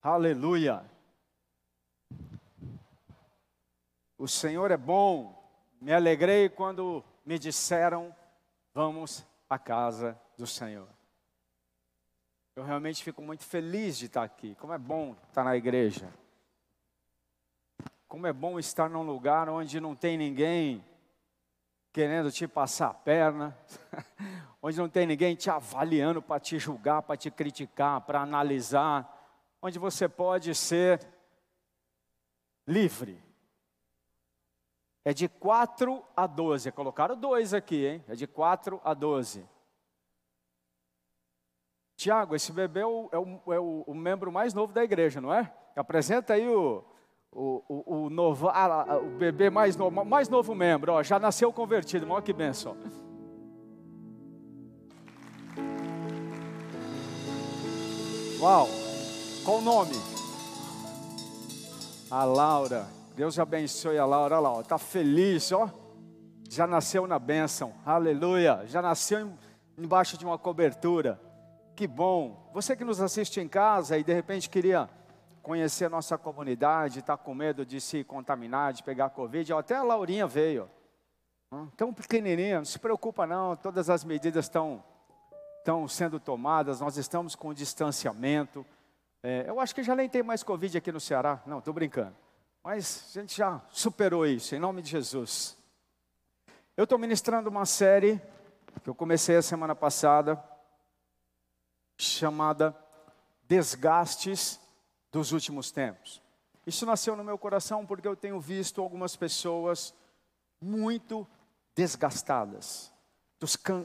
[0.00, 0.84] Aleluia.
[4.16, 5.36] O Senhor é bom.
[5.80, 8.14] Me alegrei quando me disseram:
[8.72, 10.88] vamos à casa do Senhor.
[12.54, 14.54] Eu realmente fico muito feliz de estar aqui.
[14.56, 16.08] Como é bom estar na igreja.
[18.06, 20.84] Como é bom estar num lugar onde não tem ninguém
[21.92, 23.56] querendo te passar a perna,
[24.62, 29.17] onde não tem ninguém te avaliando para te julgar, para te criticar, para analisar,
[29.62, 31.00] onde você pode ser
[32.66, 33.22] livre.
[35.04, 36.70] É de 4 a 12.
[36.72, 38.04] Colocaram dois aqui, hein?
[38.08, 39.48] É de 4 a 12.
[41.96, 45.20] Tiago, esse bebê é, o, é, o, é o, o, membro mais novo da igreja,
[45.20, 45.52] não é?
[45.74, 46.84] Apresenta aí o,
[47.32, 52.22] o, novo, ah, o bebê mais novo, mais novo membro, ó, já nasceu convertido, olha
[52.22, 52.76] que benção.
[58.40, 58.68] Uau,
[59.48, 59.94] qual o nome?
[62.10, 65.70] A Laura, Deus abençoe a Laura, olha lá, está feliz, ó,
[66.50, 69.32] já nasceu na bênção, aleluia, já nasceu
[69.78, 71.18] embaixo de uma cobertura,
[71.74, 72.50] que bom.
[72.52, 74.86] Você que nos assiste em casa e de repente queria
[75.42, 79.54] conhecer a nossa comunidade, está com medo de se contaminar, de pegar Covid.
[79.54, 80.68] Até a Laurinha veio.
[81.74, 84.84] Tão pequenininha, não se preocupa não, todas as medidas estão,
[85.60, 88.66] estão sendo tomadas, nós estamos com distanciamento.
[89.22, 91.42] É, eu acho que já nem tem mais Covid aqui no Ceará.
[91.46, 92.16] Não, estou brincando.
[92.62, 95.56] Mas a gente já superou isso, em nome de Jesus.
[96.76, 98.20] Eu estou ministrando uma série
[98.82, 100.42] que eu comecei a semana passada,
[101.96, 102.76] chamada
[103.42, 104.60] Desgastes
[105.10, 106.22] dos últimos tempos.
[106.66, 109.94] Isso nasceu no meu coração porque eu tenho visto algumas pessoas
[110.60, 111.26] muito
[111.74, 112.92] desgastadas,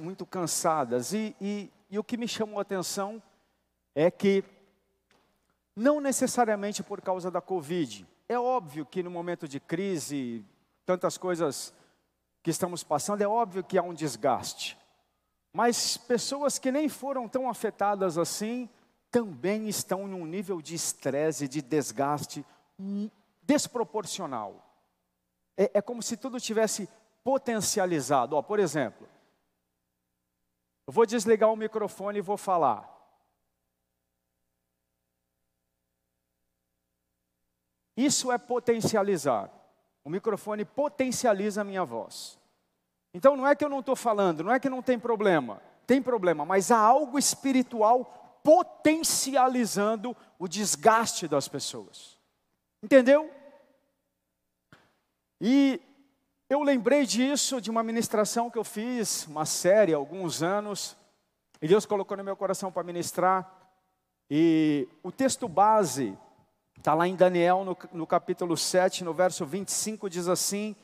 [0.02, 1.14] muito cansadas.
[1.14, 3.24] E, e, e o que me chamou a atenção
[3.96, 4.44] é que,
[5.76, 10.46] não necessariamente por causa da Covid, é óbvio que no momento de crise,
[10.86, 11.74] tantas coisas
[12.42, 14.78] que estamos passando, é óbvio que há um desgaste.
[15.52, 18.70] Mas pessoas que nem foram tão afetadas assim,
[19.12, 22.46] também estão em um nível de estresse, de desgaste
[23.44, 24.56] desproporcional.
[25.56, 26.90] É, é como se tudo tivesse
[27.24, 28.36] potencializado.
[28.36, 29.08] Ó, por exemplo,
[30.88, 32.93] eu vou desligar o microfone e vou falar.
[37.96, 39.50] Isso é potencializar.
[40.04, 42.40] O microfone potencializa a minha voz.
[43.14, 45.62] Então não é que eu não estou falando, não é que não tem problema.
[45.86, 52.18] Tem problema, mas há algo espiritual potencializando o desgaste das pessoas.
[52.82, 53.32] Entendeu?
[55.40, 55.82] E
[56.50, 60.98] eu lembrei disso de uma ministração que eu fiz, uma série, há alguns anos,
[61.62, 63.50] e Deus colocou no meu coração para ministrar.
[64.30, 66.18] E o texto base
[66.78, 70.76] está lá em Daniel, no, no capítulo 7, no verso 25, diz assim: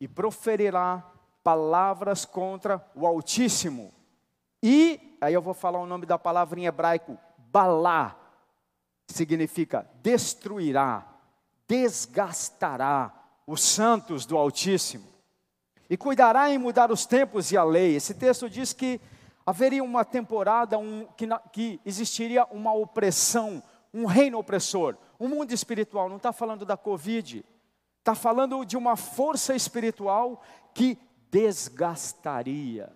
[0.00, 1.04] E proferirá
[1.42, 3.92] palavras contra o Altíssimo
[4.66, 7.18] e, aí eu vou falar o nome da palavra em hebraico,
[7.52, 8.16] balá,
[9.06, 11.06] significa destruirá,
[11.68, 13.12] desgastará
[13.46, 15.04] os santos do Altíssimo.
[15.90, 17.94] E cuidará em mudar os tempos e a lei.
[17.94, 18.98] Esse texto diz que
[19.44, 23.62] haveria uma temporada um, que, que existiria uma opressão,
[23.92, 26.08] um reino opressor, um mundo espiritual.
[26.08, 27.44] Não está falando da Covid,
[27.98, 30.42] está falando de uma força espiritual
[30.74, 30.98] que
[31.30, 32.92] desgastaria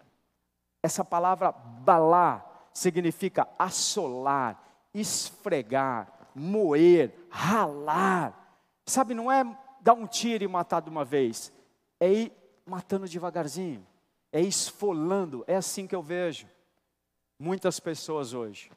[0.82, 4.62] essa palavra balá significa assolar,
[4.94, 8.58] esfregar, moer, ralar.
[8.86, 9.44] Sabe, não é
[9.80, 11.52] dar um tiro e matar de uma vez,
[12.00, 12.32] é ir
[12.64, 13.86] matando devagarzinho,
[14.32, 16.46] é esfolando, é assim que eu vejo
[17.38, 18.70] muitas pessoas hoje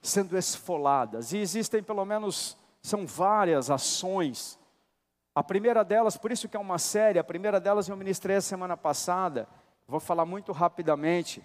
[0.00, 4.58] sendo esfoladas, e existem pelo menos, são várias ações.
[5.34, 8.40] A primeira delas, por isso que é uma série, a primeira delas eu ministrei a
[8.40, 9.48] semana passada,
[9.92, 11.42] Vou falar muito rapidamente.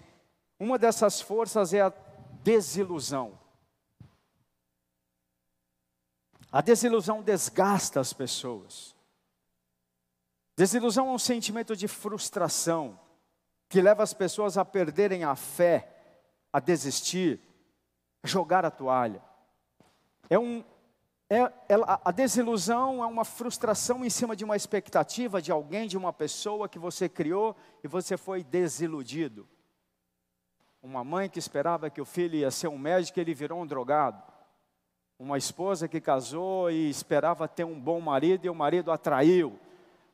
[0.58, 1.92] Uma dessas forças é a
[2.42, 3.38] desilusão.
[6.50, 8.96] A desilusão desgasta as pessoas.
[10.56, 12.98] Desilusão é um sentimento de frustração
[13.68, 16.16] que leva as pessoas a perderem a fé,
[16.50, 17.38] a desistir,
[18.22, 19.22] a jogar a toalha.
[20.30, 20.64] É um,
[21.30, 21.52] é,
[22.04, 26.68] a desilusão é uma frustração em cima de uma expectativa de alguém, de uma pessoa
[26.68, 27.54] que você criou
[27.84, 29.46] e você foi desiludido.
[30.82, 34.22] Uma mãe que esperava que o filho ia ser um médico ele virou um drogado.
[35.18, 39.58] Uma esposa que casou e esperava ter um bom marido e o marido atraiu.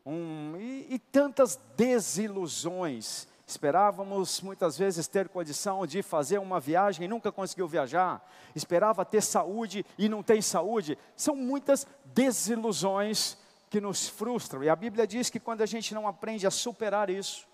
[0.04, 7.08] Um, e, e tantas desilusões Esperávamos muitas vezes ter condição de fazer uma viagem e
[7.08, 8.26] nunca conseguiu viajar.
[8.54, 10.96] Esperava ter saúde e não tem saúde.
[11.14, 13.36] São muitas desilusões
[13.68, 14.64] que nos frustram.
[14.64, 17.46] E a Bíblia diz que quando a gente não aprende a superar isso,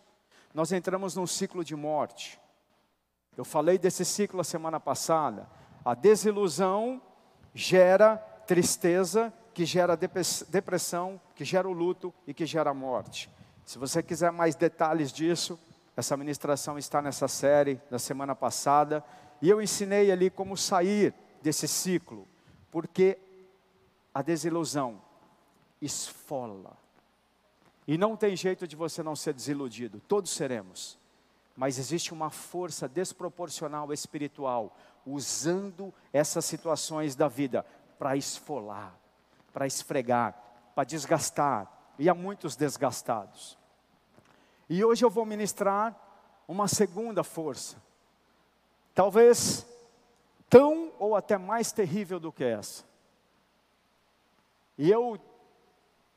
[0.54, 2.38] nós entramos num ciclo de morte.
[3.36, 5.48] Eu falei desse ciclo a semana passada.
[5.84, 7.02] A desilusão
[7.52, 8.16] gera
[8.46, 13.30] tristeza, que gera depressão, que gera o luto e que gera a morte.
[13.64, 15.58] Se você quiser mais detalhes disso,
[16.00, 19.04] essa ministração está nessa série da semana passada,
[19.40, 22.26] e eu ensinei ali como sair desse ciclo,
[22.70, 23.18] porque
[24.12, 25.00] a desilusão
[25.80, 26.76] esfola.
[27.86, 30.98] E não tem jeito de você não ser desiludido, todos seremos.
[31.56, 37.64] Mas existe uma força desproporcional espiritual usando essas situações da vida
[37.98, 38.94] para esfolar,
[39.52, 40.34] para esfregar,
[40.74, 43.59] para desgastar, e há muitos desgastados.
[44.70, 45.98] E hoje eu vou ministrar
[46.46, 47.76] uma segunda força,
[48.94, 49.66] talvez
[50.48, 52.84] tão ou até mais terrível do que essa.
[54.78, 55.18] E eu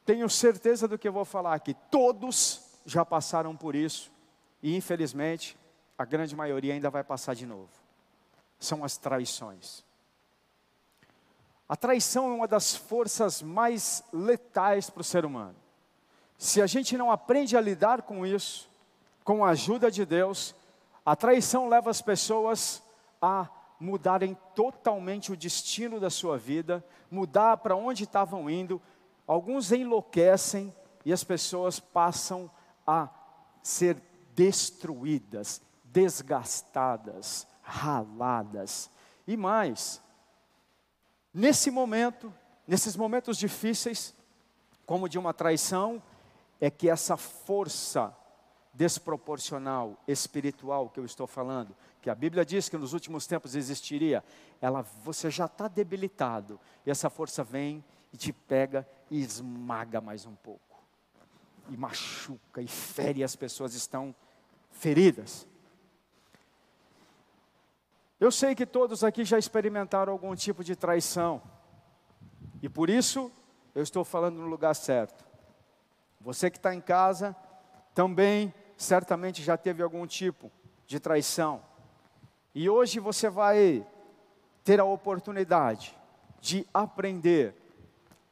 [0.06, 4.12] tenho certeza do que eu vou falar aqui, todos já passaram por isso,
[4.62, 5.58] e infelizmente
[5.98, 7.72] a grande maioria ainda vai passar de novo.
[8.60, 9.84] São as traições.
[11.68, 15.63] A traição é uma das forças mais letais para o ser humano.
[16.38, 18.70] Se a gente não aprende a lidar com isso,
[19.24, 20.56] com a ajuda de Deus,
[21.06, 22.84] a traição leva as pessoas
[23.22, 23.50] a
[23.80, 28.82] mudarem totalmente o destino da sua vida, mudar para onde estavam indo.
[29.28, 30.74] Alguns enlouquecem
[31.06, 32.50] e as pessoas passam
[32.88, 33.10] a
[33.62, 34.02] ser
[34.36, 38.90] destruídas, desgastadas, raladas.
[39.28, 40.02] E mais,
[41.34, 42.34] nesse momento,
[42.68, 44.14] nesses momentos difíceis,
[44.86, 46.02] como de uma traição,
[46.60, 48.16] é que essa força
[48.74, 54.24] desproporcional espiritual que eu estou falando, que a Bíblia diz que nos últimos tempos existiria,
[54.60, 60.26] ela você já está debilitado e essa força vem e te pega e esmaga mais
[60.26, 60.74] um pouco
[61.70, 64.14] e machuca e fere as pessoas estão
[64.72, 65.48] feridas.
[68.20, 71.42] Eu sei que todos aqui já experimentaram algum tipo de traição
[72.62, 73.32] e por isso
[73.76, 75.26] eu estou falando no lugar certo.
[76.24, 77.36] Você que está em casa
[77.94, 80.50] também certamente já teve algum tipo
[80.88, 81.62] de traição.
[82.56, 83.86] E hoje você vai
[84.64, 85.98] ter a oportunidade
[86.40, 87.54] de aprender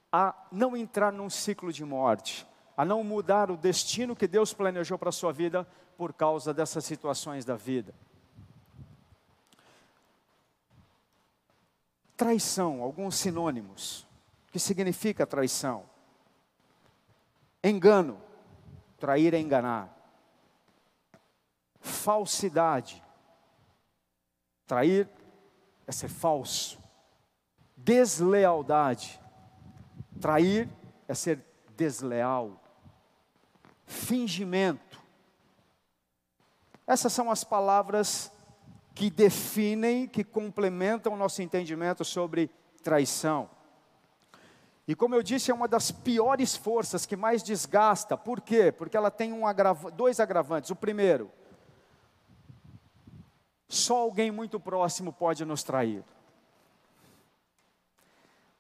[0.10, 2.48] a não entrar num ciclo de morte,
[2.78, 5.68] a não mudar o destino que Deus planejou para a sua vida
[5.98, 7.94] por causa dessas situações da vida.
[12.16, 14.08] Traição, alguns sinônimos.
[14.48, 15.91] O que significa traição?
[17.64, 18.20] Engano,
[18.98, 19.98] trair é enganar.
[21.80, 23.04] Falsidade,
[24.66, 25.08] trair
[25.86, 26.80] é ser falso.
[27.76, 29.20] Deslealdade,
[30.20, 30.70] trair
[31.08, 31.44] é ser
[31.76, 32.62] desleal.
[33.86, 35.02] Fingimento.
[36.88, 38.32] Essas são as palavras
[38.94, 42.50] que definem, que complementam o nosso entendimento sobre
[42.84, 43.50] traição.
[44.88, 48.18] E como eu disse, é uma das piores forças que mais desgasta.
[48.18, 48.72] Por quê?
[48.72, 50.72] Porque ela tem um agrava, dois agravantes.
[50.72, 51.32] O primeiro,
[53.68, 56.04] só alguém muito próximo pode nos trair.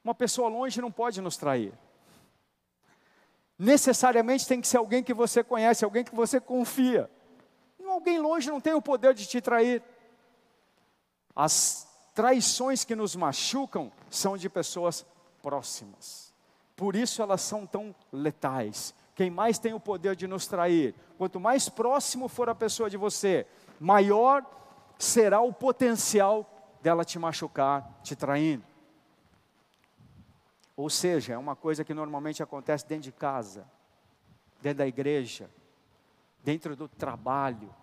[0.04, 1.74] Uma pessoa longe não pode nos trair.
[3.58, 7.10] Necessariamente tem que ser alguém que você conhece, alguém que você confia.
[7.86, 9.84] Alguém longe não tem o poder de te trair.
[11.36, 15.06] As traições que nos machucam são de pessoas
[15.42, 16.34] próximas.
[16.76, 18.94] Por isso elas são tão letais.
[19.16, 22.98] Quem mais tem o poder de nos trair, quanto mais próximo for a pessoa de
[22.98, 23.46] você,
[23.80, 24.46] maior
[24.98, 26.50] será o potencial
[26.82, 28.64] dela te machucar, te traindo.
[30.76, 33.70] Ou seja, é uma coisa que normalmente acontece dentro de casa,
[34.62, 35.50] dentro da igreja,
[36.44, 37.74] dentro do trabalho,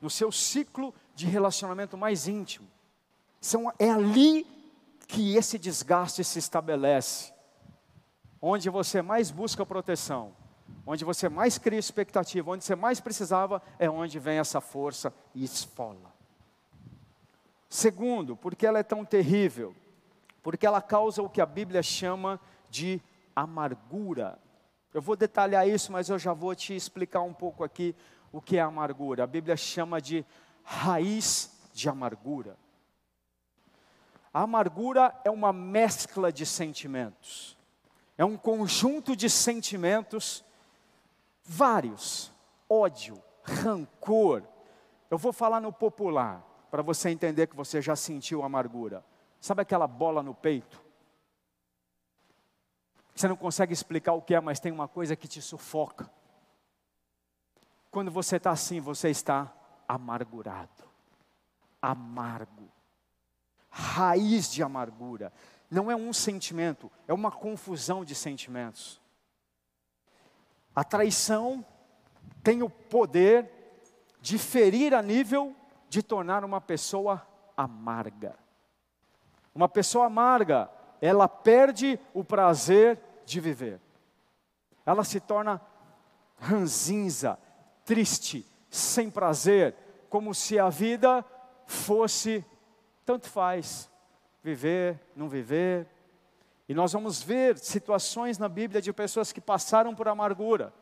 [0.00, 2.68] no seu ciclo de relacionamento mais íntimo.
[3.40, 4.46] São, é ali
[5.08, 7.32] que esse desgaste se estabelece.
[8.40, 10.36] Onde você mais busca proteção,
[10.86, 15.42] onde você mais cria expectativa, onde você mais precisava, é onde vem essa força e
[15.42, 16.14] esfola.
[17.68, 19.74] Segundo, porque ela é tão terrível?
[20.42, 22.38] Porque ela causa o que a Bíblia chama
[22.70, 23.00] de
[23.34, 24.38] amargura.
[24.92, 27.96] Eu vou detalhar isso, mas eu já vou te explicar um pouco aqui
[28.30, 29.24] o que é amargura.
[29.24, 30.24] A Bíblia chama de
[30.62, 32.56] raiz de amargura.
[34.32, 37.56] A amargura é uma mescla de sentimentos,
[38.16, 40.44] é um conjunto de sentimentos
[41.44, 42.32] vários:
[42.68, 44.42] ódio, rancor.
[45.10, 49.04] Eu vou falar no popular, para você entender que você já sentiu amargura.
[49.40, 50.82] Sabe aquela bola no peito?
[53.14, 56.08] Você não consegue explicar o que é, mas tem uma coisa que te sufoca.
[57.90, 59.52] Quando você está assim, você está
[59.88, 60.84] amargurado,
[61.80, 62.70] amargo,
[63.70, 65.32] raiz de amargura.
[65.70, 69.00] Não é um sentimento, é uma confusão de sentimentos.
[70.74, 71.64] A traição
[72.42, 73.50] tem o poder
[74.20, 75.54] de ferir a nível
[75.88, 78.36] de tornar uma pessoa amarga.
[79.54, 80.70] Uma pessoa amarga,
[81.00, 83.80] ela perde o prazer de viver.
[84.86, 85.60] Ela se torna
[86.38, 87.38] ranzinza,
[87.84, 89.74] triste, sem prazer,
[90.08, 91.24] como se a vida
[91.66, 92.44] fosse
[93.08, 93.90] tanto faz,
[94.44, 95.86] viver, não viver.
[96.68, 100.74] E nós vamos ver situações na Bíblia de pessoas que passaram por amargura,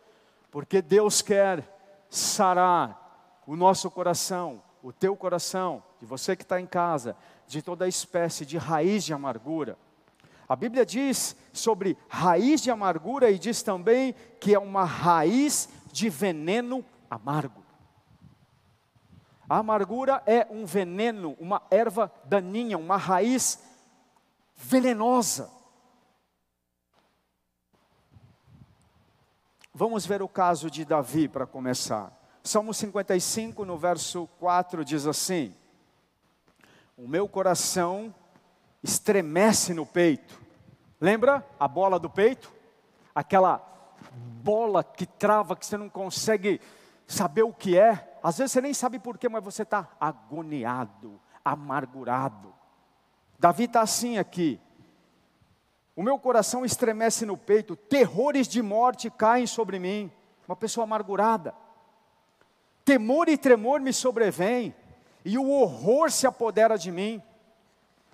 [0.50, 1.62] porque Deus quer
[2.10, 7.16] sarar o nosso coração, o teu coração, de você que está em casa,
[7.46, 9.78] de toda espécie de raiz de amargura.
[10.48, 16.10] A Bíblia diz sobre raiz de amargura e diz também que é uma raiz de
[16.10, 17.65] veneno amargo.
[19.48, 23.62] A amargura é um veneno, uma erva daninha, uma raiz
[24.56, 25.50] venenosa.
[29.72, 32.10] Vamos ver o caso de Davi para começar.
[32.42, 35.54] Salmo 55, no verso 4, diz assim:
[36.96, 38.14] O meu coração
[38.82, 40.40] estremece no peito.
[41.00, 42.52] Lembra a bola do peito?
[43.14, 43.58] Aquela
[44.42, 46.60] bola que trava, que você não consegue
[47.06, 48.15] saber o que é.
[48.26, 52.52] Às vezes você nem sabe porquê, mas você está agoniado, amargurado.
[53.38, 54.60] Davi está assim aqui.
[55.94, 60.10] O meu coração estremece no peito, terrores de morte caem sobre mim.
[60.48, 61.54] Uma pessoa amargurada.
[62.84, 64.74] Temor e tremor me sobrevêm,
[65.24, 67.22] e o horror se apodera de mim.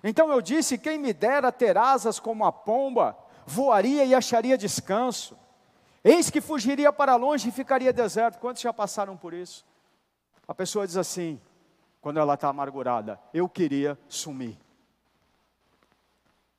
[0.03, 3.17] Então eu disse: quem me dera ter asas como a pomba,
[3.47, 5.35] voaria e acharia descanso.
[6.03, 8.37] Eis que fugiria para longe e ficaria deserto.
[8.37, 9.72] Quantos já passaram por isso?
[10.47, 11.39] A pessoa diz assim,
[12.01, 14.57] quando ela está amargurada: Eu queria sumir.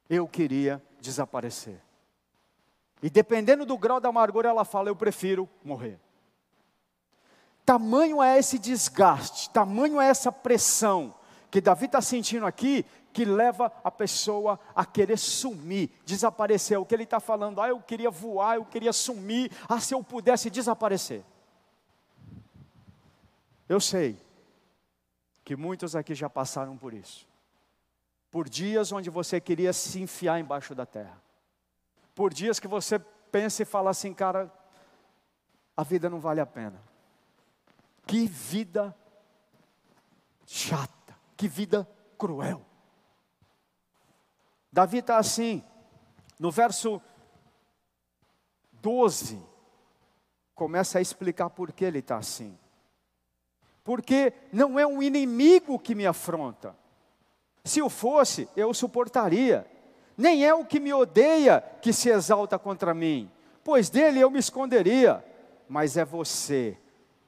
[0.09, 1.81] Eu queria desaparecer.
[3.03, 6.01] E dependendo do grau da amargura, ela fala: Eu prefiro morrer.
[7.65, 11.15] Tamanho é esse desgaste, tamanho é essa pressão
[11.51, 16.79] que Davi está sentindo aqui, que leva a pessoa a querer sumir, desaparecer.
[16.79, 20.03] O que ele está falando, ah, eu queria voar, eu queria sumir, ah, se eu
[20.03, 21.23] pudesse desaparecer.
[23.69, 24.19] Eu sei
[25.45, 27.27] que muitos aqui já passaram por isso.
[28.31, 31.23] Por dias onde você queria se enfiar embaixo da terra.
[32.15, 34.53] Por dias que você pensa e fala assim, cara,
[35.77, 36.81] a vida não vale a pena.
[38.07, 38.95] Que vida
[40.47, 42.65] chata, que vida cruel.
[44.73, 45.65] Davi está assim,
[46.39, 47.01] no verso
[48.73, 49.41] 12,
[50.55, 52.59] começa a explicar por que ele está assim.
[53.85, 56.75] Porque não é um inimigo que me afronta.
[57.63, 59.65] Se o fosse, eu suportaria.
[60.17, 63.31] Nem é o que me odeia que se exalta contra mim,
[63.63, 65.25] pois dele eu me esconderia.
[65.69, 66.77] Mas é você,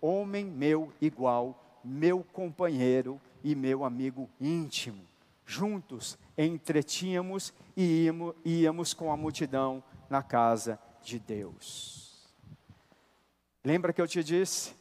[0.01, 5.07] homem meu igual, meu companheiro e meu amigo íntimo
[5.47, 12.29] juntos entretínhamos e íamos, íamos com a multidão na casa de Deus.
[13.65, 14.75] Lembra que eu te disse?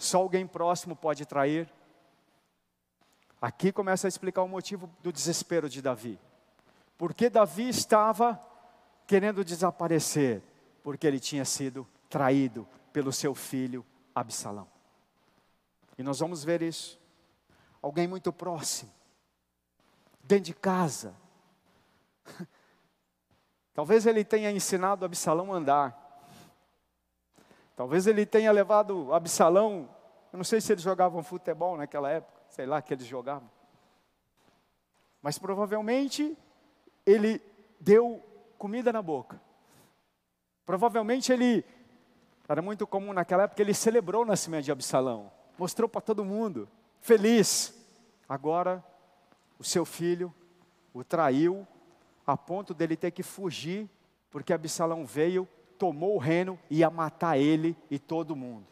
[0.00, 1.70] Só alguém próximo pode trair.
[3.38, 6.18] Aqui começa a explicar o motivo do desespero de Davi.
[6.96, 8.40] Porque Davi estava
[9.06, 10.42] querendo desaparecer?
[10.82, 14.66] Porque ele tinha sido traído pelo seu filho Absalão.
[15.98, 16.98] E nós vamos ver isso.
[17.82, 18.90] Alguém muito próximo
[20.22, 21.14] dentro de casa.
[23.74, 25.99] Talvez ele tenha ensinado Absalão a andar.
[27.80, 29.88] Talvez ele tenha levado Absalão,
[30.30, 33.50] eu não sei se eles jogavam futebol naquela época, sei lá que eles jogavam.
[35.22, 36.36] Mas provavelmente
[37.06, 37.40] ele
[37.80, 38.22] deu
[38.58, 39.40] comida na boca.
[40.66, 41.64] Provavelmente ele,
[42.46, 45.32] era muito comum naquela época, ele celebrou o nascimento de Absalão.
[45.56, 46.68] Mostrou para todo mundo,
[47.00, 47.74] feliz.
[48.28, 48.84] Agora
[49.58, 50.34] o seu filho
[50.92, 51.66] o traiu,
[52.26, 53.88] a ponto dele ter que fugir,
[54.30, 55.48] porque Absalão veio,
[55.80, 58.68] tomou o reino e ia matar ele e todo mundo.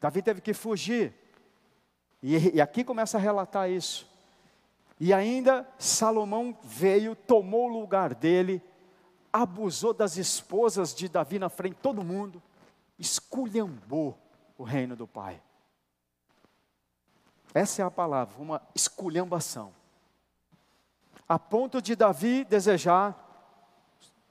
[0.00, 1.12] Davi teve que fugir.
[2.22, 4.08] E, e aqui começa a relatar isso.
[5.00, 8.62] E ainda Salomão veio, tomou o lugar dele,
[9.32, 12.40] abusou das esposas de Davi na frente de todo mundo,
[12.96, 14.22] esculhambou o
[14.62, 15.42] o reino do Pai.
[17.52, 19.74] Essa é a palavra, uma esculhambação.
[21.28, 23.18] A ponto de Davi desejar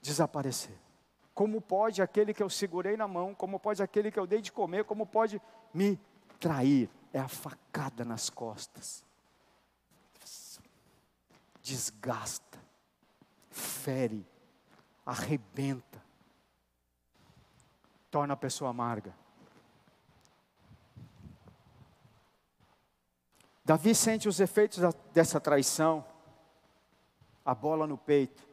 [0.01, 0.77] desaparecer.
[1.33, 4.51] Como pode aquele que eu segurei na mão, como pode aquele que eu dei de
[4.51, 5.41] comer, como pode
[5.73, 5.99] me
[6.39, 6.89] trair?
[7.13, 9.03] É a facada nas costas.
[11.61, 12.59] Desgasta,
[13.49, 14.25] fere,
[15.05, 16.03] arrebenta,
[18.09, 19.15] torna a pessoa amarga.
[23.63, 24.79] Davi sente os efeitos
[25.13, 26.05] dessa traição,
[27.45, 28.50] a bola no peito.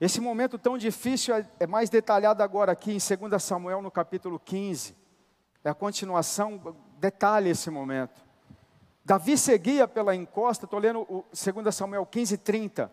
[0.00, 4.38] Esse momento tão difícil é, é mais detalhado agora aqui em 2 Samuel, no capítulo
[4.38, 4.96] 15.
[5.64, 8.22] É a continuação, detalhe esse momento.
[9.04, 12.92] Davi seguia pela encosta, estou lendo o 2 Samuel 15, 30.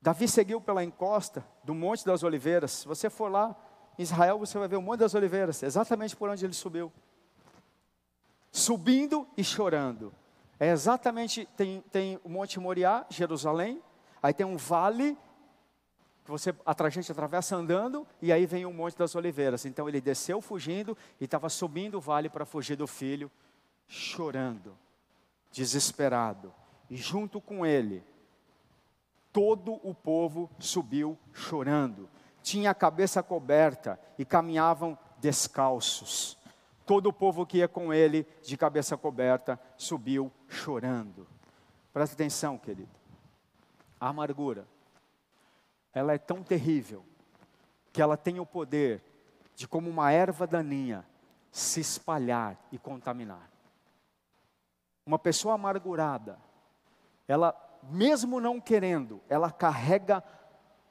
[0.00, 2.70] Davi seguiu pela encosta do Monte das Oliveiras.
[2.70, 3.56] Se você for lá
[3.98, 6.92] em Israel, você vai ver o Monte das Oliveiras, exatamente por onde ele subiu.
[8.52, 10.12] Subindo e chorando.
[10.60, 13.82] É exatamente, tem, tem o Monte Moriá, Jerusalém,
[14.22, 15.18] aí tem um vale
[16.28, 19.64] que você, a gente atravessa andando e aí vem o Monte das Oliveiras.
[19.64, 23.30] Então ele desceu fugindo e estava subindo o vale para fugir do filho,
[23.86, 24.76] chorando,
[25.50, 26.52] desesperado.
[26.90, 28.04] E junto com ele,
[29.32, 32.10] todo o povo subiu chorando.
[32.42, 36.36] Tinha a cabeça coberta e caminhavam descalços.
[36.84, 41.26] Todo o povo que ia com ele, de cabeça coberta, subiu chorando.
[41.90, 42.90] Presta atenção, querido.
[43.98, 44.68] A amargura
[45.98, 47.04] ela é tão terrível
[47.92, 49.02] que ela tem o poder
[49.56, 51.04] de, como uma erva daninha,
[51.50, 53.50] se espalhar e contaminar.
[55.04, 56.38] Uma pessoa amargurada,
[57.26, 57.52] ela,
[57.82, 60.22] mesmo não querendo, ela carrega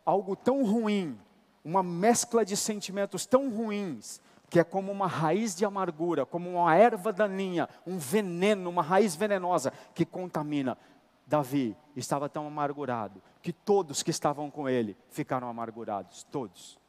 [0.05, 1.17] algo tão ruim,
[1.63, 6.75] uma mescla de sentimentos tão ruins, que é como uma raiz de amargura, como uma
[6.75, 10.77] erva daninha, um veneno, uma raiz venenosa que contamina.
[11.25, 16.79] Davi estava tão amargurado que todos que estavam com ele ficaram amargurados, todos.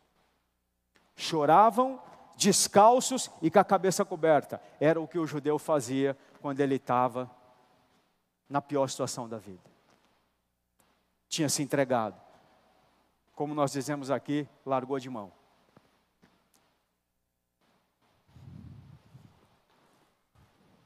[1.16, 2.00] Choravam,
[2.36, 4.60] descalços e com a cabeça coberta.
[4.80, 7.30] Era o que o judeu fazia quando ele estava
[8.48, 9.68] na pior situação da vida.
[11.28, 12.18] Tinha se entregado.
[13.34, 15.32] Como nós dizemos aqui, largou de mão.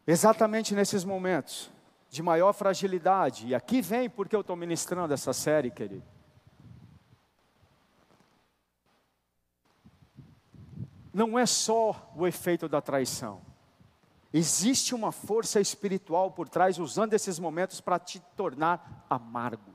[0.07, 1.71] Exatamente nesses momentos,
[2.13, 3.47] de maior fragilidade.
[3.47, 6.05] E aqui vem porque eu estou ministrando essa série, querido.
[11.11, 13.41] Não é só o efeito da traição.
[14.31, 19.75] Existe uma força espiritual por trás, usando esses momentos para te tornar amargo.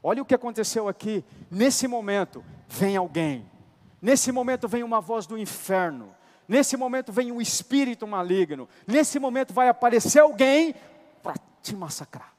[0.00, 1.24] Olha o que aconteceu aqui.
[1.50, 3.50] Nesse momento, vem alguém.
[4.00, 6.14] Nesse momento, vem uma voz do inferno.
[6.46, 8.68] Nesse momento, vem um espírito maligno.
[8.86, 10.74] Nesse momento, vai aparecer alguém
[11.62, 12.32] te massacrar.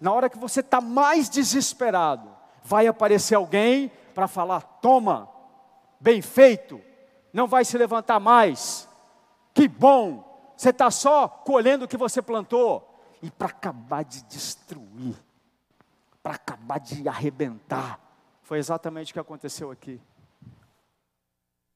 [0.00, 2.28] Na hora que você está mais desesperado,
[2.64, 5.28] vai aparecer alguém para falar: toma,
[6.00, 6.80] bem feito,
[7.32, 8.88] não vai se levantar mais,
[9.52, 10.24] que bom,
[10.56, 12.86] você está só colhendo o que você plantou,
[13.22, 15.16] e para acabar de destruir,
[16.22, 18.00] para acabar de arrebentar.
[18.42, 20.00] Foi exatamente o que aconteceu aqui.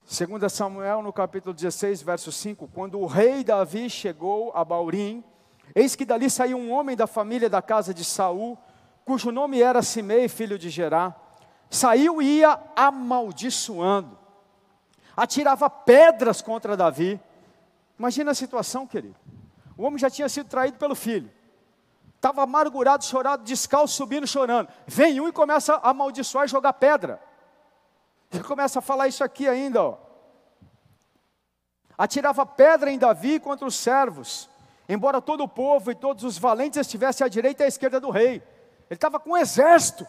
[0.06, 5.24] Segundo Samuel, no capítulo 16, verso 5, quando o rei Davi chegou a Baurim,
[5.72, 8.58] Eis que dali saiu um homem da família da casa de Saul,
[9.04, 11.14] cujo nome era Simei, filho de Gerá.
[11.70, 14.16] Saiu e ia amaldiçoando,
[15.16, 17.20] atirava pedras contra Davi.
[17.98, 19.16] Imagina a situação, querido.
[19.76, 21.30] O homem já tinha sido traído pelo filho,
[22.14, 24.68] estava amargurado, chorado, descalço, subindo, chorando.
[24.86, 27.20] Vem um e começa a amaldiçoar e jogar pedra.
[28.32, 29.98] Ele começa a falar isso aqui ainda, ó.
[31.96, 34.48] Atirava pedra em Davi contra os servos
[34.88, 38.10] Embora todo o povo e todos os valentes estivessem à direita e à esquerda do
[38.10, 40.06] rei, ele estava com um exército.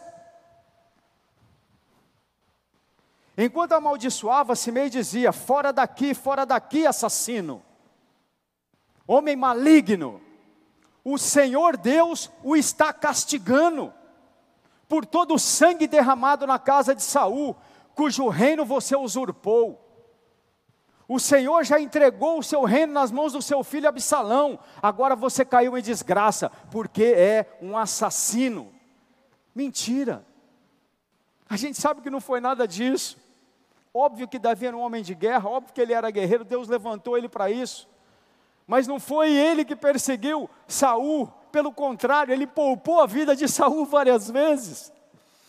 [3.37, 7.63] Enquanto amaldiçoava, Simei dizia: Fora daqui, fora daqui, assassino,
[9.07, 10.21] homem maligno,
[11.03, 13.93] o Senhor Deus o está castigando
[14.89, 17.55] por todo o sangue derramado na casa de Saul,
[17.93, 19.84] cujo reino você usurpou.
[21.07, 24.59] O Senhor já entregou o seu reino nas mãos do seu filho Absalão.
[24.81, 28.73] Agora você caiu em desgraça, porque é um assassino.
[29.53, 30.25] Mentira.
[31.47, 33.17] A gente sabe que não foi nada disso.
[33.93, 37.17] Óbvio que Davi era um homem de guerra, óbvio que ele era guerreiro, Deus levantou
[37.17, 37.87] ele para isso.
[38.67, 43.85] Mas não foi ele que perseguiu Saul, pelo contrário, ele poupou a vida de Saul
[43.85, 44.91] várias vezes.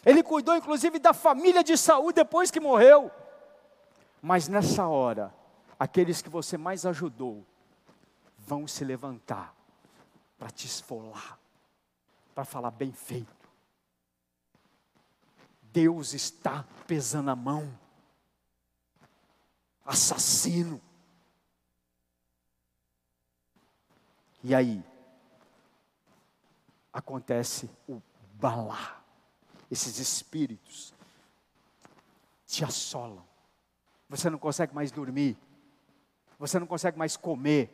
[0.05, 3.11] Ele cuidou inclusive da família de Saul depois que morreu.
[4.23, 5.35] Mas nessa hora,
[5.79, 7.47] aqueles que você mais ajudou
[8.39, 9.55] vão se levantar
[10.39, 11.39] para te esfolar,
[12.35, 13.35] para falar bem feito.
[15.63, 17.79] Deus está pesando a mão.
[19.85, 20.81] Assassino.
[24.43, 24.83] E aí,
[26.93, 28.01] acontece o
[28.35, 29.03] balá.
[29.71, 30.95] Esses espíritos
[32.47, 33.27] te assolam.
[34.09, 35.37] Você não consegue mais dormir.
[36.39, 37.71] Você não consegue mais comer.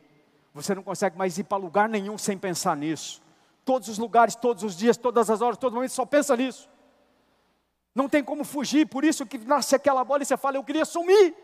[0.54, 3.22] Você não consegue mais ir para lugar nenhum sem pensar nisso.
[3.64, 6.68] Todos os lugares, todos os dias, todas as horas, todo momento, só pensa nisso.
[7.94, 10.84] Não tem como fugir, por isso que nasce aquela bola e você fala, eu queria
[10.84, 11.34] sumir.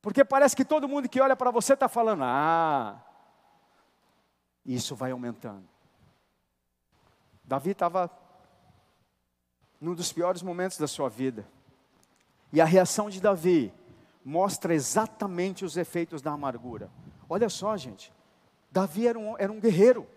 [0.00, 3.02] Porque parece que todo mundo que olha para você está falando, ah,
[4.64, 5.68] isso vai aumentando.
[7.42, 8.10] Davi estava
[9.80, 11.46] num dos piores momentos da sua vida.
[12.52, 13.72] E a reação de Davi
[14.24, 16.90] mostra exatamente os efeitos da amargura.
[17.28, 18.12] Olha só, gente.
[18.70, 20.08] Davi era um, era um guerreiro.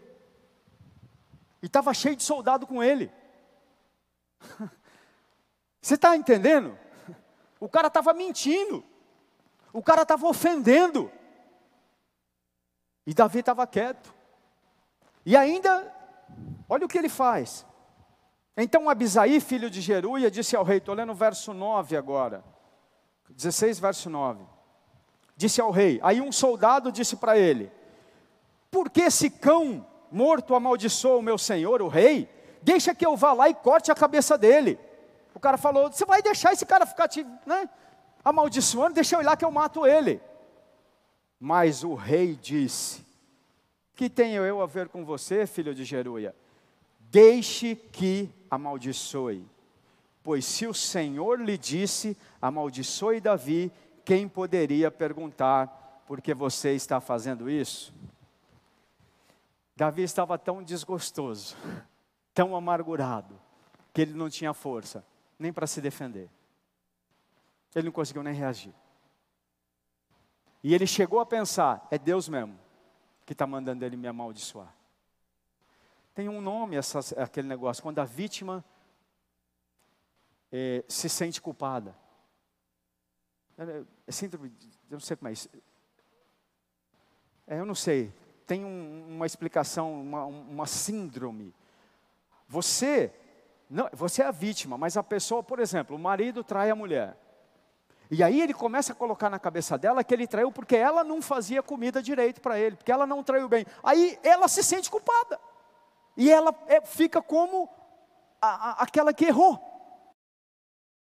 [1.62, 3.12] E estava cheio de soldado com ele.
[5.82, 6.78] Você está entendendo?
[7.60, 8.84] O cara estava mentindo.
[9.74, 11.12] O cara estava ofendendo.
[13.06, 14.14] E Davi estava quieto.
[15.26, 15.94] E ainda,
[16.70, 17.66] olha o que ele faz.
[18.56, 22.44] Então Abisaí, filho de Jeruia, disse ao rei, estou lendo o verso 9 agora.
[23.34, 24.44] 16, verso 9.
[25.36, 27.72] Disse ao rei, aí um soldado disse para ele:
[28.72, 32.30] Por que esse cão morto amaldiçoou o meu senhor, o rei?
[32.62, 34.80] Deixa que eu vá lá e corte a cabeça dele.
[35.34, 37.70] O cara falou: Você vai deixar esse cara ficar te né,
[38.26, 38.96] amaldiçoando?
[38.96, 40.20] Deixa eu ir lá que eu mato ele.
[41.40, 43.06] Mas o rei disse:
[43.96, 46.36] Que tenho eu a ver com você, filho de Jeruia?
[47.00, 49.46] Deixe que amaldiçoe.
[50.28, 53.72] Pois se o Senhor lhe disse, amaldiçoe Davi,
[54.04, 57.94] quem poderia perguntar por que você está fazendo isso?
[59.74, 61.56] Davi estava tão desgostoso,
[62.34, 63.40] tão amargurado,
[63.94, 65.02] que ele não tinha força
[65.40, 66.30] nem para se defender.
[67.74, 68.74] Ele não conseguiu nem reagir.
[70.62, 72.60] E ele chegou a pensar: é Deus mesmo
[73.26, 74.76] que está mandando ele me amaldiçoar.
[76.14, 78.62] Tem um nome essa, aquele negócio, quando a vítima
[80.52, 81.96] é, se sente culpada.
[83.58, 84.52] É, é síndrome,
[84.90, 85.50] eu não sei como é isso.
[87.48, 88.14] É, eu não sei.
[88.46, 91.54] Tem um, uma explicação, uma, uma síndrome.
[92.48, 93.12] Você,
[93.70, 97.18] não, você é a vítima, mas a pessoa, por exemplo, o marido trai a mulher.
[98.10, 101.22] E aí ele começa a colocar na cabeça dela que ele traiu porque ela não
[101.22, 103.66] fazia comida direito para ele, porque ela não traiu bem.
[103.84, 105.40] Aí ela se sente culpada.
[106.16, 107.70] E ela é, fica como
[108.42, 109.62] a, a, aquela que errou.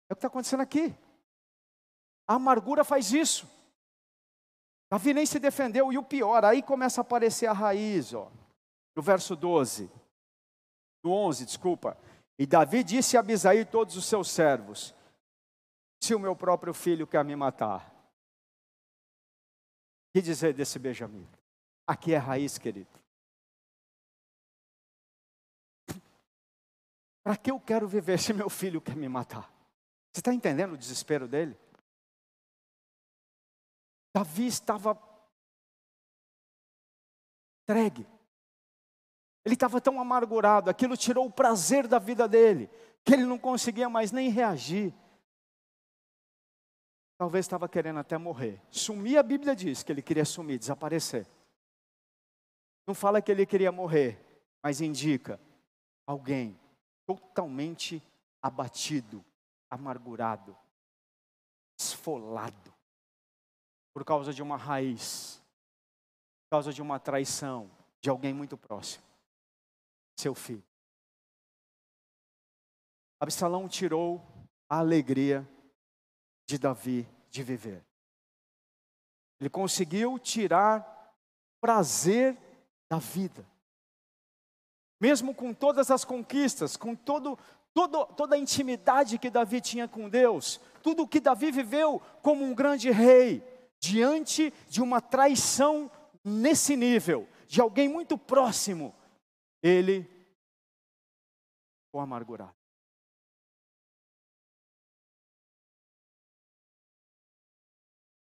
[0.09, 0.95] É o que está acontecendo aqui.
[2.27, 3.47] A amargura faz isso.
[4.89, 8.31] Davi nem se defendeu, e o pior, aí começa a aparecer a raiz, ó,
[8.95, 9.91] no verso 12,
[11.03, 11.97] no 11, desculpa.
[12.39, 14.95] E Davi disse a Abisaí e todos os seus servos:
[16.01, 17.93] Se o meu próprio filho quer me matar,
[20.13, 21.27] que dizer desse Benjamim?
[21.85, 22.89] Aqui é a raiz, querido.
[27.23, 29.56] Para que eu quero viver se meu filho quer me matar?
[30.11, 31.57] Você está entendendo o desespero dele?
[34.15, 34.97] Davi estava
[37.63, 38.07] entregue.
[39.45, 42.69] Ele estava tão amargurado, aquilo tirou o prazer da vida dele,
[43.03, 44.93] que ele não conseguia mais nem reagir.
[47.17, 48.61] Talvez estava querendo até morrer.
[48.69, 51.25] Sumir, a Bíblia diz que ele queria sumir, desaparecer.
[52.85, 54.19] Não fala que ele queria morrer,
[54.61, 55.39] mas indica
[56.05, 56.59] alguém
[57.05, 58.03] totalmente
[58.41, 59.23] abatido,
[59.69, 60.57] amargurado,
[61.79, 62.73] esfolado,
[63.93, 65.41] por causa de uma raiz,
[66.43, 69.03] por causa de uma traição de alguém muito próximo,
[70.17, 70.63] seu filho.
[73.19, 74.21] Absalão tirou
[74.69, 75.47] a alegria
[76.45, 77.85] de Davi de viver.
[79.39, 81.15] Ele conseguiu tirar
[81.59, 82.37] prazer
[82.89, 83.45] da vida
[84.99, 87.37] mesmo com todas as conquistas, com todo,
[87.77, 92.43] todo, toda a intimidade que Davi tinha com Deus, tudo o que Davi viveu como
[92.43, 93.43] um grande rei,
[93.79, 95.91] diante de uma traição
[96.23, 98.95] nesse nível, de alguém muito próximo,
[99.61, 100.09] ele
[101.85, 102.55] ficou amargurado.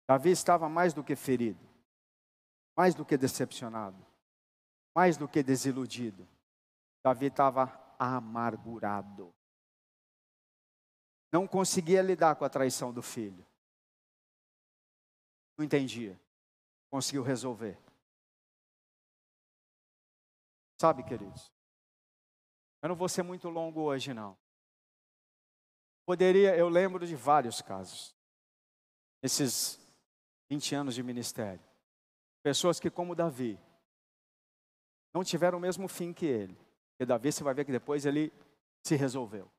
[0.07, 1.67] Davi estava mais do que ferido,
[2.77, 4.05] mais do que decepcionado,
[4.95, 6.29] mais do que desiludido.
[7.03, 9.35] Davi estava amargurado.
[11.31, 13.47] Não conseguia lidar com a traição do filho.
[15.57, 16.19] Não entendia.
[16.91, 17.79] Conseguiu resolver.
[20.81, 21.53] Sabe, queridos?
[22.83, 24.37] Eu não vou ser muito longo hoje, não.
[26.07, 28.17] Poderia, eu lembro de vários casos.
[29.23, 29.79] Esses
[30.49, 31.63] 20 anos de ministério.
[32.43, 33.61] Pessoas que, como Davi,
[35.13, 36.70] não tiveram o mesmo fim que ele.
[37.01, 38.33] E Davi, você vai ver que depois ele
[38.85, 39.51] se resolveu.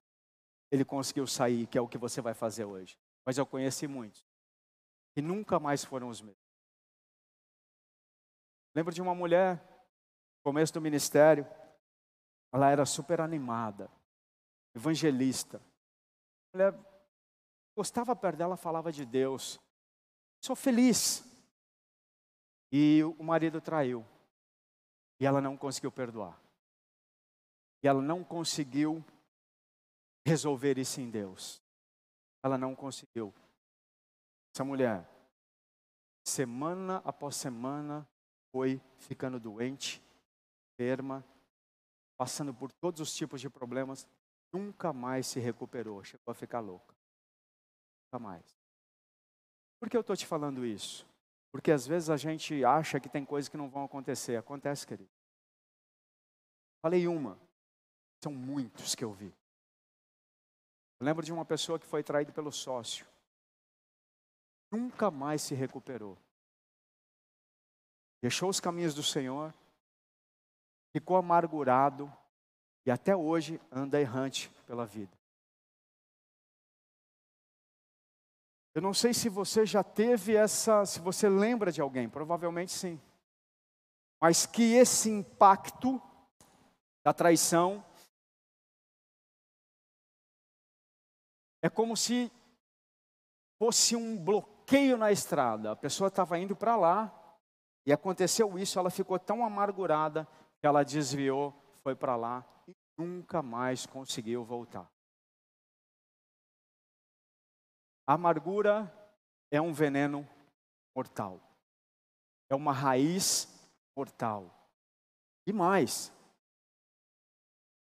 [0.71, 2.97] Ele conseguiu sair, que é o que você vai fazer hoje.
[3.25, 4.23] Mas eu conheci muitos
[5.13, 6.41] que nunca mais foram os mesmos.
[8.73, 9.61] Lembro de uma mulher,
[10.43, 11.45] começo do ministério,
[12.53, 13.91] ela era super animada,
[14.73, 15.61] evangelista.
[16.53, 16.79] A mulher
[17.75, 19.59] gostava perto dela, falava de Deus.
[20.41, 21.25] Sou feliz.
[22.71, 24.05] E o marido traiu.
[25.19, 26.40] E ela não conseguiu perdoar.
[27.83, 29.03] E ela não conseguiu
[30.25, 31.61] resolver isso em Deus.
[32.43, 33.33] Ela não conseguiu.
[34.53, 35.09] Essa mulher,
[36.23, 38.07] semana após semana,
[38.51, 40.03] foi ficando doente,
[40.73, 41.25] enferma,
[42.17, 44.07] passando por todos os tipos de problemas,
[44.53, 46.93] nunca mais se recuperou, chegou a ficar louca.
[48.05, 48.61] Nunca mais.
[49.79, 51.07] Por que eu estou te falando isso?
[51.51, 54.35] Porque às vezes a gente acha que tem coisas que não vão acontecer.
[54.37, 55.09] Acontece, querido.
[56.81, 57.39] Falei uma.
[58.23, 59.33] São muitos que eu vi.
[60.99, 63.07] Eu lembro de uma pessoa que foi traída pelo sócio.
[64.71, 66.17] Nunca mais se recuperou.
[68.21, 69.51] Deixou os caminhos do Senhor,
[70.93, 72.11] ficou amargurado
[72.85, 75.17] e até hoje anda errante pela vida.
[78.73, 83.01] Eu não sei se você já teve essa, se você lembra de alguém, provavelmente sim.
[84.21, 85.99] Mas que esse impacto
[87.03, 87.83] da traição
[91.61, 92.31] é como se
[93.59, 95.71] fosse um bloqueio na estrada.
[95.71, 97.13] A pessoa estava indo para lá
[97.85, 100.27] e aconteceu isso, ela ficou tão amargurada
[100.59, 104.89] que ela desviou, foi para lá e nunca mais conseguiu voltar.
[108.07, 108.91] A amargura
[109.51, 110.27] é um veneno
[110.95, 111.39] mortal.
[112.49, 113.47] É uma raiz
[113.95, 114.49] mortal.
[115.45, 116.11] E mais,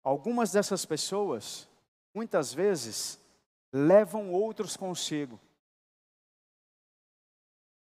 [0.03, 1.68] algumas dessas pessoas,
[2.14, 3.21] muitas vezes,
[3.72, 5.40] levam outros consigo.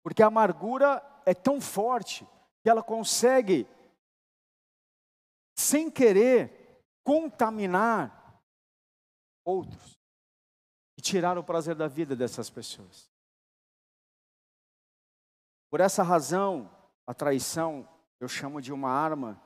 [0.03, 2.25] Porque a amargura é tão forte
[2.63, 3.67] que ela consegue,
[5.57, 8.41] sem querer, contaminar
[9.43, 9.95] outros
[11.05, 13.11] tirar o prazer da vida dessas pessoas.
[15.69, 16.71] Por essa razão,
[17.05, 17.88] a traição
[18.19, 19.39] eu chamo de uma arma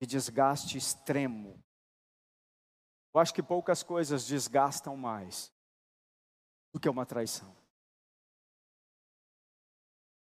[0.00, 1.62] de desgaste extremo.
[3.14, 5.52] Eu acho que poucas coisas desgastam mais
[6.72, 7.54] do que uma traição.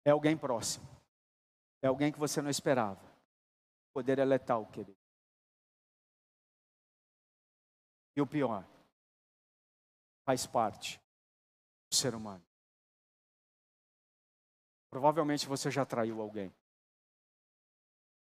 [0.04, 0.86] É alguém próximo.
[1.82, 3.04] É alguém que você não esperava.
[3.90, 4.98] O poder é letal, querido.
[8.16, 8.66] E o pior,
[10.24, 11.00] faz parte
[11.90, 12.44] do ser humano.
[14.90, 16.52] Provavelmente você já traiu alguém.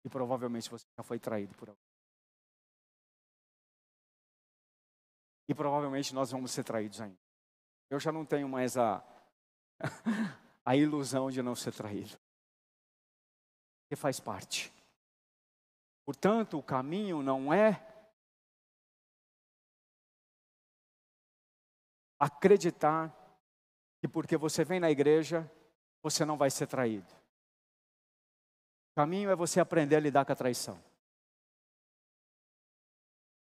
[0.04, 1.87] E provavelmente você já foi traído por alguém.
[5.48, 7.18] E provavelmente nós vamos ser traídos ainda.
[7.90, 9.04] Eu já não tenho mais a,
[10.66, 12.18] a ilusão de não ser traído.
[13.82, 14.74] Porque faz parte.
[16.06, 17.86] Portanto, o caminho não é
[22.20, 23.14] acreditar
[24.02, 25.50] que porque você vem na igreja,
[26.02, 27.12] você não vai ser traído.
[28.92, 30.84] O caminho é você aprender a lidar com a traição.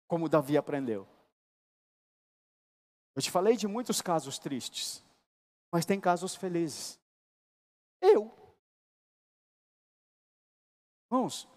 [0.08, 1.08] Como Davi aprendeu.
[3.16, 5.04] Eu te falei de muitos casos tristes,
[5.72, 7.00] mas tem casos felizes.
[8.02, 8.32] Eu.
[11.12, 11.48] Irmãos,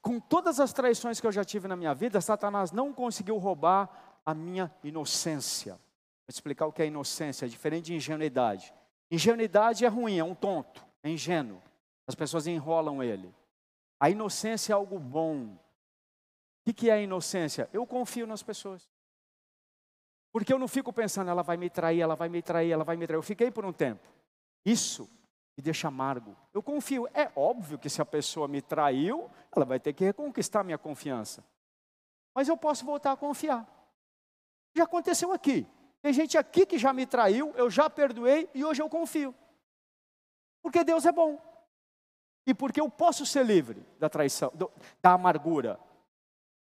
[0.00, 4.20] com todas as traições que eu já tive na minha vida, Satanás não conseguiu roubar
[4.24, 5.74] a minha inocência.
[5.74, 8.72] Vou explicar o que é inocência, é diferente de ingenuidade.
[9.10, 11.60] Ingenuidade é ruim, é um tonto, é ingênuo.
[12.06, 13.34] As pessoas enrolam ele.
[13.98, 15.58] A inocência é algo bom.
[16.66, 17.68] O que é a inocência?
[17.72, 18.88] Eu confio nas pessoas.
[20.36, 22.94] Porque eu não fico pensando, ela vai me trair, ela vai me trair, ela vai
[22.94, 23.16] me trair.
[23.16, 24.06] Eu fiquei por um tempo.
[24.66, 25.08] Isso
[25.56, 26.36] me deixa amargo.
[26.52, 27.08] Eu confio.
[27.14, 31.42] É óbvio que se a pessoa me traiu, ela vai ter que reconquistar minha confiança.
[32.34, 33.66] Mas eu posso voltar a confiar.
[34.76, 35.66] Já aconteceu aqui.
[36.02, 39.34] Tem gente aqui que já me traiu, eu já perdoei e hoje eu confio.
[40.62, 41.40] Porque Deus é bom.
[42.46, 44.52] E porque eu posso ser livre da traição,
[45.00, 45.80] da amargura.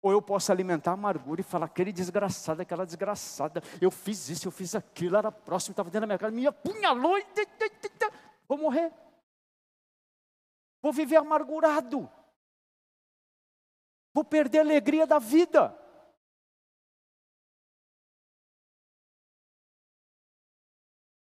[0.04, 4.46] Ou eu posso alimentar a amargura e falar, aquele desgraçado, aquela desgraçada, eu fiz isso,
[4.46, 7.16] eu fiz aquilo, era próximo, estava dentro da minha casa, me apunhalou.
[8.46, 8.92] Vou morrer.
[10.82, 12.06] Vou viver amargurado.
[14.12, 15.74] Vou perder a alegria da vida.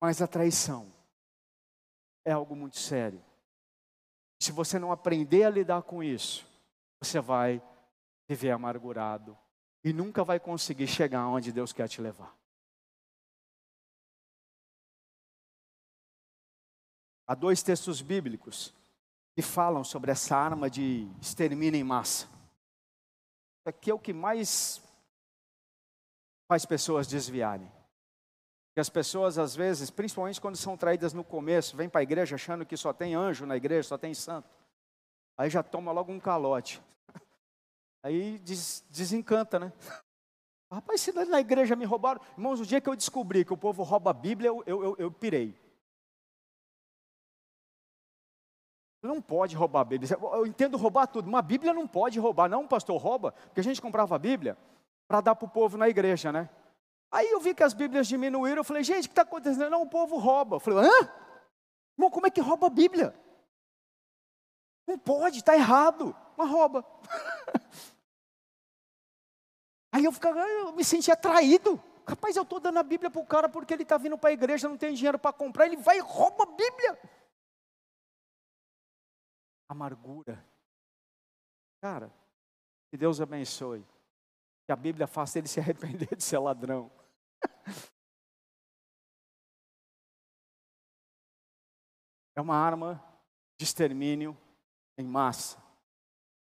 [0.02, 0.92] Mas a traição
[2.26, 3.24] é algo muito sério.
[4.42, 6.44] Se você não aprender a lidar com isso,
[7.00, 7.62] você vai
[8.28, 9.38] viver amargurado
[9.84, 12.36] e nunca vai conseguir chegar onde Deus quer te levar.
[17.28, 18.74] Há dois textos bíblicos
[19.36, 22.26] que falam sobre essa arma de extermínio em massa.
[22.26, 24.82] Isso aqui é o que mais
[26.48, 27.72] faz pessoas desviarem.
[28.74, 32.36] Que as pessoas, às vezes, principalmente quando são traídas no começo, vêm para a igreja
[32.36, 34.50] achando que só tem anjo na igreja, só tem santo.
[35.38, 36.82] Aí já toma logo um calote.
[38.04, 39.72] Aí des, desencanta, né?
[40.70, 42.20] Rapaz, se na igreja me roubaram.
[42.34, 44.96] Irmãos, o dia que eu descobri que o povo rouba a Bíblia, eu, eu, eu,
[44.98, 45.56] eu pirei.
[49.02, 50.18] Não pode roubar a Bíblia.
[50.20, 52.50] Eu entendo roubar tudo, mas a Bíblia não pode roubar.
[52.50, 54.58] Não, pastor, rouba, porque a gente comprava a Bíblia
[55.08, 56.50] para dar para o povo na igreja, né?
[57.12, 59.70] Aí eu vi que as Bíblias diminuíram, eu falei, gente, o que está acontecendo?
[59.70, 60.56] Não, o povo rouba.
[60.56, 61.10] Eu falei, hã?
[61.98, 63.14] Irmão, como é que rouba a Bíblia?
[64.88, 66.84] Não pode, está errado, mas rouba.
[69.94, 71.80] Aí eu, ficava, eu me senti atraído.
[72.08, 74.34] Rapaz, eu estou dando a Bíblia para o cara porque ele está vindo para a
[74.34, 77.00] igreja, não tem dinheiro para comprar, ele vai e rouba a Bíblia.
[79.70, 80.44] Amargura.
[81.80, 82.12] Cara,
[82.90, 83.86] que Deus abençoe.
[84.66, 86.92] Que a Bíblia faça ele se arrepender de ser ladrão.
[92.36, 93.00] É uma arma
[93.60, 94.36] de extermínio
[94.98, 95.63] em massa.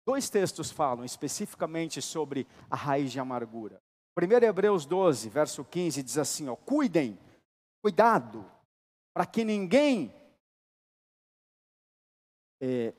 [0.06, 3.82] Dois textos falam especificamente sobre a raiz de amargura.
[4.13, 7.18] Primeiro Hebreus 12, verso 15, diz assim: ó, cuidem,
[7.82, 8.46] cuidado,
[9.13, 10.13] para que ninguém
[12.62, 12.94] é,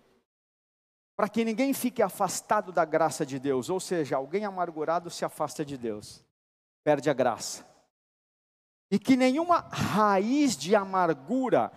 [1.17, 5.65] para que ninguém fique afastado da graça de Deus, ou seja, alguém amargurado se afasta
[5.65, 6.25] de Deus,
[6.83, 7.65] perde a graça.
[8.91, 11.73] E que nenhuma raiz de amargura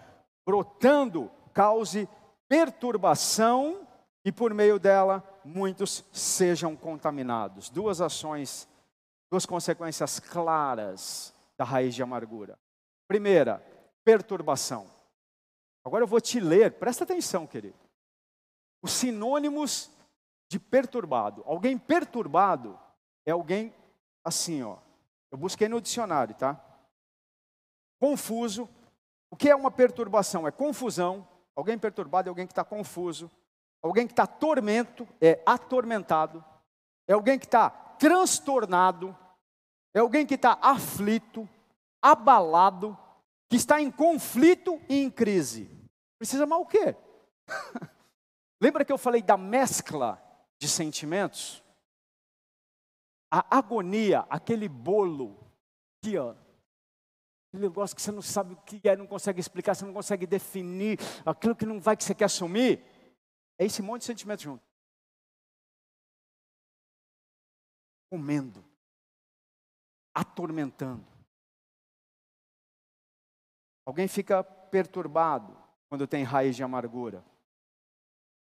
[0.46, 2.10] brotando cause
[2.50, 3.87] perturbação
[4.28, 7.70] e por meio dela muitos sejam contaminados.
[7.70, 8.68] Duas ações,
[9.32, 12.60] duas consequências claras da raiz de amargura.
[13.08, 13.66] Primeira,
[14.04, 14.92] perturbação.
[15.82, 17.80] Agora eu vou te ler, presta atenção, querido.
[18.82, 19.90] Os sinônimos
[20.50, 21.42] de perturbado.
[21.46, 22.78] Alguém perturbado
[23.26, 23.74] é alguém
[24.26, 24.76] assim, ó.
[25.32, 26.62] Eu busquei no dicionário, tá?
[27.98, 28.68] Confuso.
[29.32, 30.46] O que é uma perturbação?
[30.46, 31.26] É confusão.
[31.56, 33.32] Alguém perturbado é alguém que está confuso.
[33.82, 36.44] Alguém que está tormento, é atormentado.
[37.08, 39.16] É alguém que está transtornado.
[39.94, 41.48] É alguém que está aflito,
[42.02, 42.98] abalado,
[43.50, 45.70] que está em conflito e em crise.
[46.20, 46.96] Precisa mal o quê?
[48.62, 50.22] Lembra que eu falei da mescla
[50.60, 51.64] de sentimentos?
[53.32, 55.38] A agonia, aquele bolo,
[55.98, 56.34] aqui ó,
[57.50, 60.26] aquele negócio que você não sabe o que é, não consegue explicar, você não consegue
[60.26, 62.84] definir, aquilo que não vai que você quer assumir,
[63.60, 64.64] é esse monte de sentimentos junto.
[68.10, 68.64] Comendo,
[70.14, 71.06] atormentando.
[73.86, 75.58] Alguém fica perturbado
[75.90, 77.24] quando tem raiz de amargura.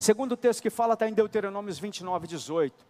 [0.02, 2.86] Segundo texto que fala está em Deuteronômios 29, 18.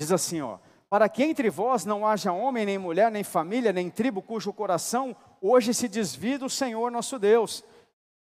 [0.00, 0.58] Diz assim, ó:
[0.88, 5.14] Para que entre vós não haja homem, nem mulher, nem família, nem tribo cujo coração
[5.40, 7.62] hoje se desvie do Senhor nosso Deus.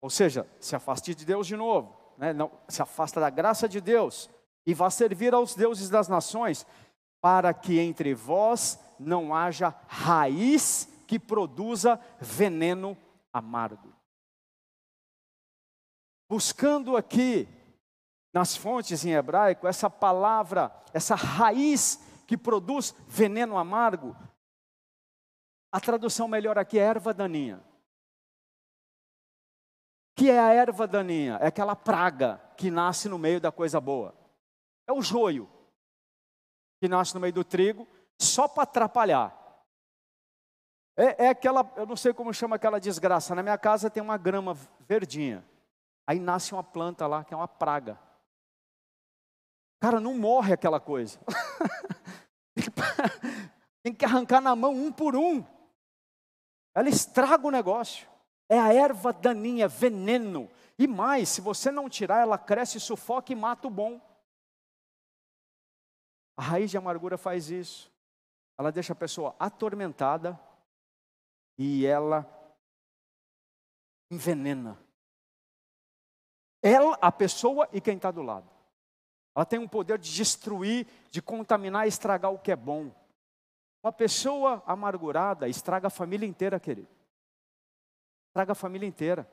[0.00, 2.32] Ou seja, se afaste de Deus de novo, né?
[2.32, 4.30] não, se afasta da graça de Deus
[4.64, 6.64] e vá servir aos deuses das nações,
[7.20, 12.96] para que entre vós não haja raiz que produza veneno
[13.32, 13.92] amargo.
[16.30, 17.48] Buscando aqui
[18.32, 24.16] nas fontes em hebraico, essa palavra, essa raiz que produz veneno amargo,
[25.72, 27.60] a tradução melhor aqui é erva daninha.
[30.22, 31.36] Que é a erva daninha?
[31.40, 34.14] É aquela praga que nasce no meio da coisa boa.
[34.86, 35.50] É o joio
[36.80, 37.88] que nasce no meio do trigo,
[38.20, 39.36] só para atrapalhar.
[40.96, 43.34] É, é, aquela, eu não sei como chama aquela desgraça.
[43.34, 44.54] Na minha casa tem uma grama
[44.86, 45.44] verdinha.
[46.06, 47.98] Aí nasce uma planta lá que é uma praga.
[49.80, 51.18] Cara, não morre aquela coisa.
[53.82, 55.44] Tem que arrancar na mão um por um.
[56.76, 58.11] Ela estraga o negócio.
[58.52, 60.50] É a erva daninha, veneno.
[60.78, 63.98] E mais, se você não tirar, ela cresce, sufoca e mata o bom.
[66.36, 67.90] A raiz de amargura faz isso.
[68.58, 70.38] Ela deixa a pessoa atormentada
[71.56, 72.30] e ela
[74.10, 74.78] envenena.
[76.62, 78.50] Ela, a pessoa e quem está do lado.
[79.34, 82.94] Ela tem um poder de destruir, de contaminar, estragar o que é bom.
[83.82, 87.01] Uma pessoa amargurada estraga a família inteira, querido.
[88.32, 89.30] Estraga a família inteira.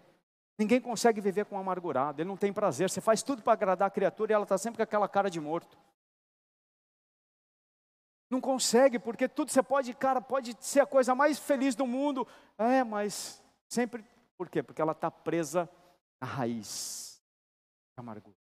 [0.57, 2.89] Ninguém consegue viver com um amargurado, ele não tem prazer.
[2.89, 5.39] Você faz tudo para agradar a criatura e ela está sempre com aquela cara de
[5.39, 5.77] morto.
[8.29, 12.27] Não consegue, porque tudo você pode, cara, pode ser a coisa mais feliz do mundo.
[12.57, 14.05] É, mas sempre.
[14.37, 14.61] Por quê?
[14.61, 15.69] Porque ela está presa
[16.21, 17.23] na raiz
[17.95, 18.35] da amargura.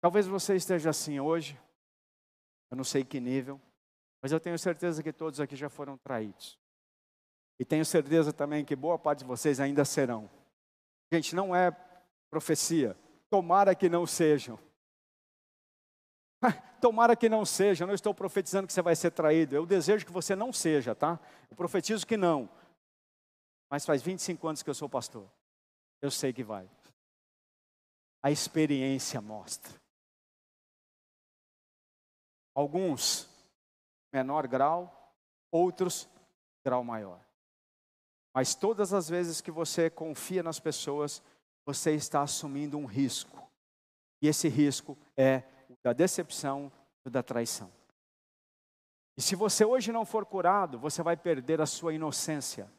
[0.00, 1.60] Talvez você esteja assim hoje,
[2.70, 3.60] eu não sei que nível,
[4.24, 6.58] mas eu tenho certeza que todos aqui já foram traídos.
[7.58, 10.30] E tenho certeza também que boa parte de vocês ainda serão.
[11.12, 11.70] Gente, não é
[12.30, 12.96] profecia.
[13.28, 14.58] Tomara que não sejam.
[16.80, 17.84] Tomara que não seja.
[17.84, 19.54] Eu não estou profetizando que você vai ser traído.
[19.54, 21.20] Eu desejo que você não seja, tá?
[21.50, 22.48] Eu profetizo que não.
[23.68, 25.30] Mas faz 25 anos que eu sou pastor.
[26.00, 26.66] Eu sei que vai.
[28.22, 29.78] A experiência mostra.
[32.54, 33.33] Alguns,
[34.14, 35.12] menor grau,
[35.50, 36.08] outros,
[36.64, 37.20] grau maior.
[38.32, 41.20] Mas todas as vezes que você confia nas pessoas,
[41.66, 43.42] você está assumindo um risco.
[44.22, 46.70] E esse risco é o da decepção
[47.04, 47.70] e da traição.
[49.16, 52.70] E se você hoje não for curado, você vai perder a sua inocência.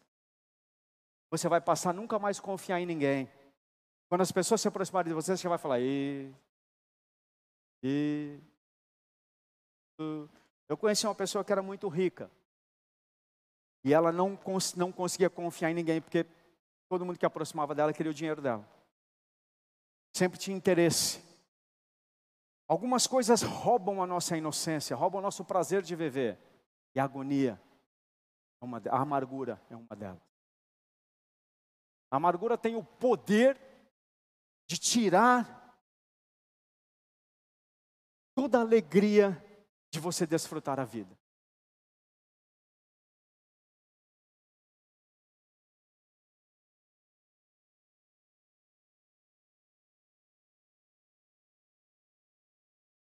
[1.30, 3.30] Você vai passar a nunca mais confiar em ninguém.
[4.10, 6.34] Quando as pessoas se aproximarem de você, você vai falar, e,
[7.84, 8.40] e,
[10.68, 12.30] eu conheci uma pessoa que era muito rica.
[13.84, 16.26] E ela não, cons não conseguia confiar em ninguém, porque
[16.90, 18.68] todo mundo que aproximava dela queria o dinheiro dela.
[20.14, 21.24] Sempre tinha interesse.
[22.68, 26.40] Algumas coisas roubam a nossa inocência, roubam o nosso prazer de viver.
[26.96, 27.62] E a agonia,
[28.60, 30.22] é uma, a amargura é uma delas.
[32.10, 33.60] A amargura tem o poder
[34.68, 35.78] de tirar
[38.34, 39.44] toda a alegria
[39.96, 41.18] de você desfrutar a vida.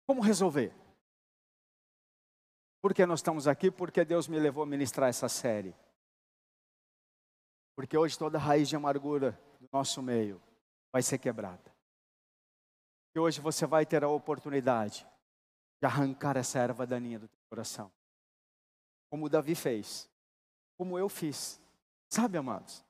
[0.05, 0.73] Como resolver?
[2.81, 3.69] Por que nós estamos aqui?
[3.69, 5.75] Porque Deus me levou a ministrar essa série.
[7.75, 10.41] Porque hoje toda raiz de amargura do nosso meio
[10.93, 11.75] vai ser quebrada.
[13.13, 15.05] E hoje você vai ter a oportunidade
[15.79, 17.91] de arrancar essa erva daninha do teu coração.
[19.09, 20.09] Como Davi fez,
[20.77, 21.59] como eu fiz.
[22.09, 22.83] Sabe, amados?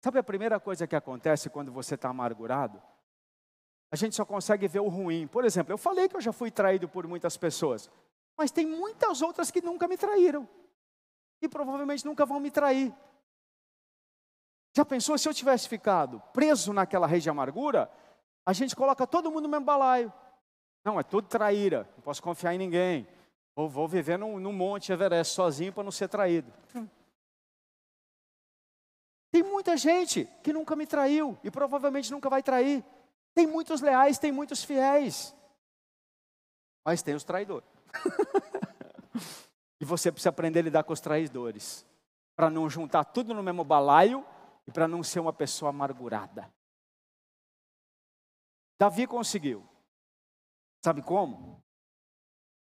[0.00, 2.82] Sabe a primeira coisa que acontece quando você está amargurado?
[3.90, 5.26] A gente só consegue ver o ruim.
[5.26, 7.90] Por exemplo, eu falei que eu já fui traído por muitas pessoas,
[8.36, 10.48] mas tem muitas outras que nunca me traíram
[11.40, 12.94] e provavelmente nunca vão me trair.
[14.74, 17.90] Já pensou se eu tivesse ficado preso naquela rede de amargura?
[18.46, 20.12] A gente coloca todo mundo no mesmo balaio.
[20.84, 23.06] Não, é tudo traíra, não posso confiar em ninguém.
[23.54, 26.52] Vou, vou viver num, num monte Everest sozinho para não ser traído.
[29.30, 32.84] Tem muita gente que nunca me traiu e provavelmente nunca vai trair.
[33.34, 35.34] Tem muitos leais, tem muitos fiéis.
[36.84, 37.66] Mas tem os traidores.
[39.80, 41.86] e você precisa aprender a lidar com os traidores.
[42.36, 44.24] Para não juntar tudo no mesmo balaio
[44.66, 46.52] e para não ser uma pessoa amargurada.
[48.78, 49.66] Davi conseguiu.
[50.84, 51.62] Sabe como?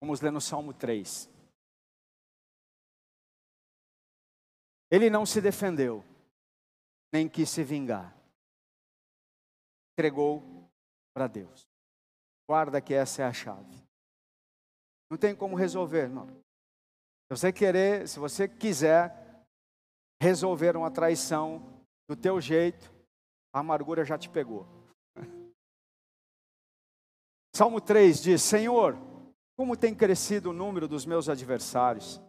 [0.00, 1.30] Vamos ler no Salmo 3.
[4.90, 6.04] Ele não se defendeu,
[7.10, 8.14] nem quis se vingar.
[9.92, 10.42] Entregou
[11.14, 11.66] para Deus.
[12.46, 13.82] Guarda que essa é a chave.
[15.10, 16.26] Não tem como resolver, não.
[16.26, 19.46] Se você querer, se você quiser
[20.20, 22.92] resolver uma traição do teu jeito,
[23.54, 24.82] a amargura já te pegou.
[27.55, 28.96] Salmo 3 diz: Senhor,
[29.57, 32.20] como tem crescido o número dos meus adversários.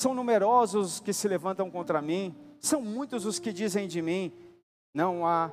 [0.00, 4.32] São numerosos os que se levantam contra mim, são muitos os que dizem de mim:
[4.94, 5.52] não há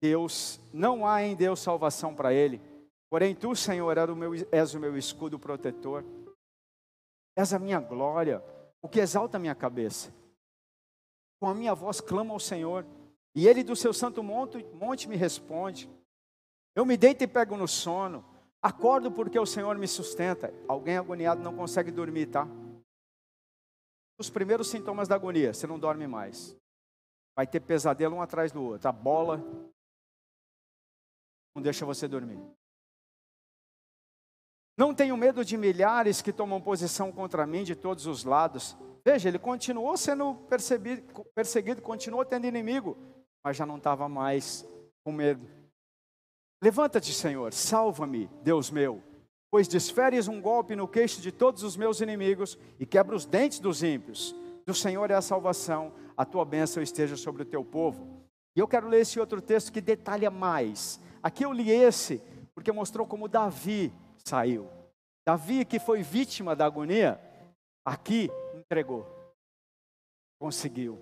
[0.00, 2.60] Deus, não há em Deus salvação para ele.
[3.10, 6.02] Porém, tu, Senhor, és o, meu, és o meu escudo protetor,
[7.36, 8.42] és a minha glória,
[8.80, 10.10] o que exalta a minha cabeça.
[11.38, 12.86] Com a minha voz clamo ao Senhor,
[13.34, 15.90] e ele do seu santo monte, monte me responde.
[16.74, 18.24] Eu me deito e pego no sono.
[18.62, 20.52] Acordo porque o Senhor me sustenta.
[20.68, 22.46] Alguém agoniado não consegue dormir, tá?
[24.18, 26.56] Os primeiros sintomas da agonia, você não dorme mais.
[27.36, 28.88] Vai ter pesadelo um atrás do outro.
[28.88, 29.38] A bola
[31.54, 32.40] não deixa você dormir.
[34.78, 38.76] Não tenho medo de milhares que tomam posição contra mim de todos os lados.
[39.04, 40.34] Veja, ele continuou sendo
[41.34, 42.96] perseguido, continuou tendo inimigo,
[43.44, 44.66] mas já não estava mais
[45.04, 45.46] com medo.
[46.62, 49.02] Levanta-te, Senhor, salva-me, Deus meu,
[49.50, 53.58] pois desferes um golpe no queixo de todos os meus inimigos e quebra os dentes
[53.58, 54.32] dos ímpios.
[54.64, 58.24] Do Senhor é a salvação, a tua bênção esteja sobre o teu povo.
[58.54, 61.00] E eu quero ler esse outro texto que detalha mais.
[61.20, 62.22] Aqui eu li esse
[62.54, 63.92] porque mostrou como Davi
[64.24, 64.70] saiu.
[65.26, 67.20] Davi, que foi vítima da agonia,
[67.84, 69.04] aqui entregou,
[70.40, 70.98] conseguiu.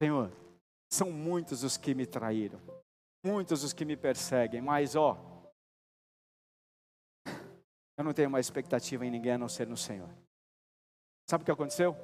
[0.00, 0.30] Senhor,
[0.88, 2.60] são muitos os que me traíram,
[3.24, 5.16] muitos os que me perseguem, mas ó,
[7.96, 10.08] eu não tenho mais expectativa em ninguém a não ser no Senhor.
[11.28, 11.96] Sabe o que aconteceu?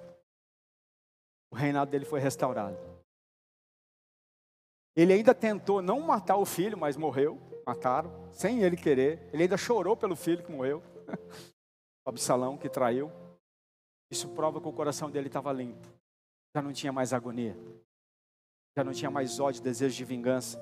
[1.51, 2.77] O reinado dele foi restaurado.
[4.97, 9.29] Ele ainda tentou não matar o filho, mas morreu mataram, sem ele querer.
[9.33, 10.83] Ele ainda chorou pelo filho que morreu,
[12.05, 13.11] o Absalão que traiu.
[14.11, 15.89] Isso prova que o coração dele estava limpo.
[16.55, 17.57] Já não tinha mais agonia.
[18.77, 20.59] Já não tinha mais ódio, desejo de vingança.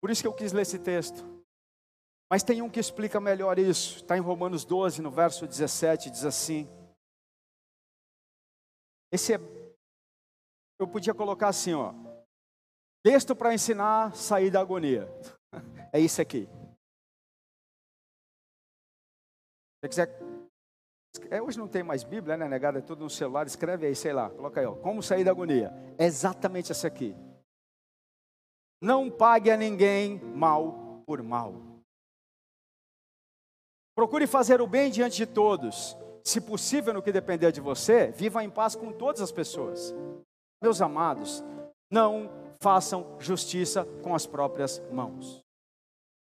[0.00, 1.24] Por isso que eu quis ler esse texto.
[2.30, 3.96] Mas tem um que explica melhor isso.
[3.96, 6.68] Está em Romanos 12, no verso 17, diz assim.
[9.12, 9.38] Esse é,
[10.78, 11.94] eu podia colocar assim, ó.
[13.04, 15.08] Texto para ensinar a sair da agonia.
[15.92, 16.46] É isso aqui.
[19.82, 20.10] Se quiser.
[21.30, 22.80] É, hoje não tem mais Bíblia, né, negada?
[22.80, 23.46] É tudo no celular.
[23.46, 24.28] Escreve aí, sei lá.
[24.28, 24.74] Coloca aí, ó.
[24.74, 25.72] Como sair da agonia.
[25.96, 27.16] É exatamente essa aqui.
[28.80, 31.54] Não pague a ninguém mal por mal.
[33.94, 35.96] Procure fazer o bem diante de todos.
[36.22, 39.94] Se possível, no que depender de você, viva em paz com todas as pessoas.
[40.62, 41.42] Meus amados,
[41.90, 45.42] não façam justiça com as próprias mãos.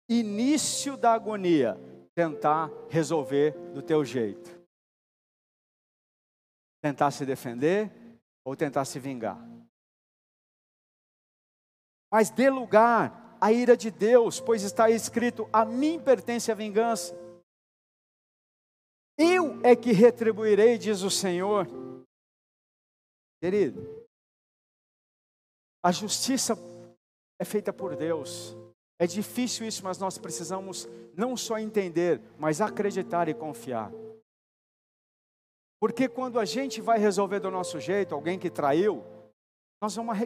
[0.09, 1.79] Início da agonia,
[2.15, 4.61] tentar resolver do teu jeito.
[6.83, 7.93] Tentar se defender
[8.45, 9.39] ou tentar se vingar.
[12.13, 17.19] Mas dê lugar à ira de Deus, pois está escrito: a mim pertence a vingança.
[19.17, 21.67] Eu é que retribuirei, diz o Senhor.
[23.41, 24.07] Querido,
[25.83, 26.55] a justiça
[27.41, 28.55] é feita por Deus.
[28.99, 30.87] É difícil isso, mas nós precisamos
[31.17, 33.91] não só entender, mas acreditar e confiar.
[35.81, 39.03] Porque quando a gente vai resolver do nosso jeito, alguém que traiu,
[39.81, 40.17] nós vamos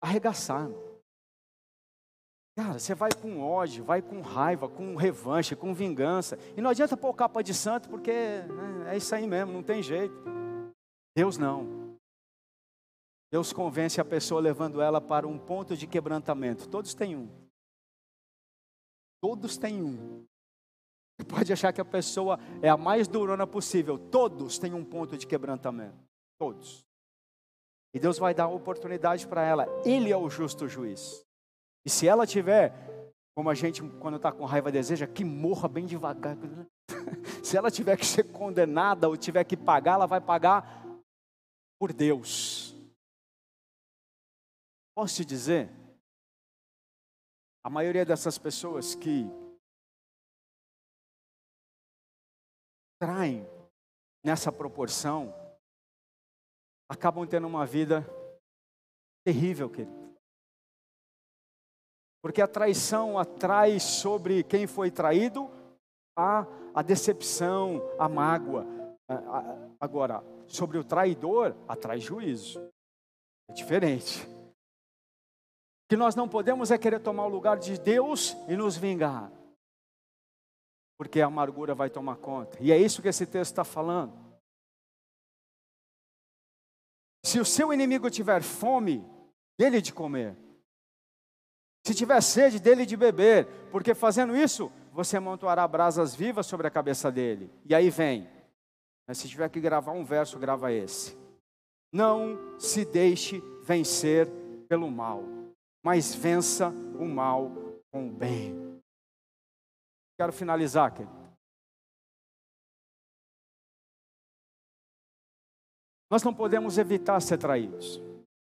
[0.00, 0.70] arregaçar.
[2.54, 6.38] Cara, você vai com ódio, vai com raiva, com revanche, com vingança.
[6.54, 9.82] E não adianta pôr capa de santo, porque né, é isso aí mesmo, não tem
[9.82, 10.14] jeito.
[11.16, 11.96] Deus não.
[13.30, 16.68] Deus convence a pessoa levando ela para um ponto de quebrantamento.
[16.68, 17.30] Todos têm um.
[19.22, 20.26] Todos têm um.
[21.16, 23.98] Você pode achar que a pessoa é a mais durona possível.
[23.98, 25.96] Todos têm um ponto de quebrantamento.
[26.38, 26.84] Todos.
[27.94, 29.66] E Deus vai dar oportunidade para ela.
[29.86, 31.24] Ele é o justo juiz.
[31.84, 32.72] E se ela tiver,
[33.34, 36.36] como a gente quando está com raiva deseja, que morra bem devagar.
[37.42, 40.84] se ela tiver que ser condenada ou tiver que pagar, ela vai pagar
[41.78, 42.74] por Deus.
[44.94, 45.70] Posso te dizer?
[47.64, 49.24] A maioria dessas pessoas que
[53.00, 53.44] traem
[54.24, 55.34] nessa proporção
[56.88, 58.04] acabam tendo uma vida
[59.24, 60.01] terrível, querido.
[62.22, 65.50] Porque a traição atrai sobre quem foi traído
[66.16, 68.64] a, a decepção, a mágoa.
[69.80, 72.60] Agora, sobre o traidor, atrai juízo.
[73.50, 74.32] É diferente
[75.92, 79.30] que nós não podemos é querer tomar o lugar de Deus e nos vingar,
[80.96, 84.18] porque a amargura vai tomar conta, e é isso que esse texto está falando.
[87.22, 89.04] Se o seu inimigo tiver fome,
[89.60, 90.34] dele de comer,
[91.84, 96.70] se tiver sede, dele de beber, porque fazendo isso, você amontoará brasas vivas sobre a
[96.70, 97.50] cabeça dele.
[97.64, 98.28] E aí vem,
[99.06, 101.16] mas se tiver que gravar um verso, grava esse.
[101.92, 104.28] Não se deixe vencer
[104.68, 105.42] pelo mal
[105.82, 107.50] mas vença o mal
[107.90, 108.80] com o bem.
[110.16, 111.22] Quero finalizar, querido.
[116.08, 118.00] Nós não podemos evitar ser traídos.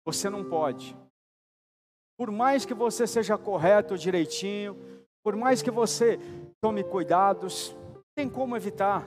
[0.05, 0.97] Você não pode.
[2.19, 4.75] Por mais que você seja correto, direitinho,
[5.23, 6.19] por mais que você
[6.63, 7.75] tome cuidados,
[8.17, 9.07] tem como evitar.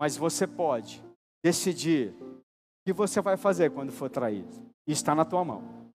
[0.00, 1.02] Mas você pode
[1.44, 2.42] decidir o
[2.86, 4.72] que você vai fazer quando for traído.
[4.86, 5.92] E está na tua mão.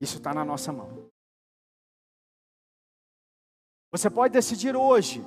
[0.00, 1.10] Isso está na nossa mão.
[3.92, 5.20] Você pode decidir hoje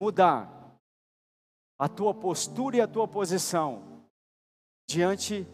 [0.00, 0.48] mudar
[1.78, 4.06] a tua postura e a tua posição
[4.88, 5.44] diante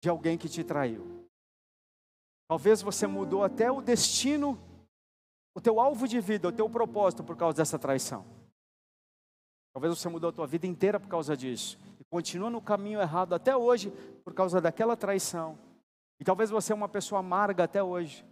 [0.00, 1.28] de alguém que te traiu.
[2.48, 4.58] Talvez você mudou até o destino,
[5.54, 8.24] o teu alvo de vida, o teu propósito por causa dessa traição.
[9.72, 13.34] Talvez você mudou a tua vida inteira por causa disso e continua no caminho errado
[13.34, 13.90] até hoje
[14.24, 15.58] por causa daquela traição.
[16.18, 18.26] E talvez você é uma pessoa amarga até hoje.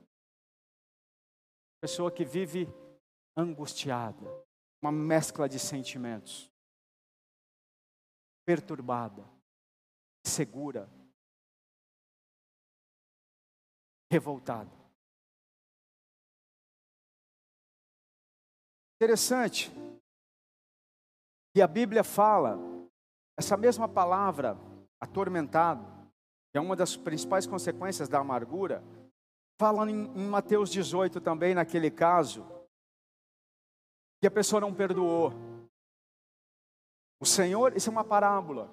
[1.81, 2.69] Pessoa que vive
[3.37, 4.27] angustiada,
[4.83, 6.51] uma mescla de sentimentos.
[8.45, 9.25] Perturbada,
[10.25, 10.89] segura,
[14.11, 14.71] revoltada.
[19.01, 19.71] Interessante
[21.55, 22.59] que a Bíblia fala
[23.39, 24.57] essa mesma palavra,
[25.01, 25.85] atormentado,
[26.51, 28.83] que é uma das principais consequências da amargura,
[29.61, 32.45] fala em Mateus 18 também, naquele caso,
[34.21, 35.33] que a pessoa não perdoou.
[37.21, 38.69] O Senhor, isso é uma parábola.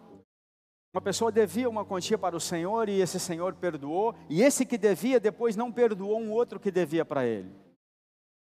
[0.95, 4.77] Uma pessoa devia uma quantia para o Senhor e esse Senhor perdoou, e esse que
[4.77, 7.53] devia depois não perdoou um outro que devia para ele.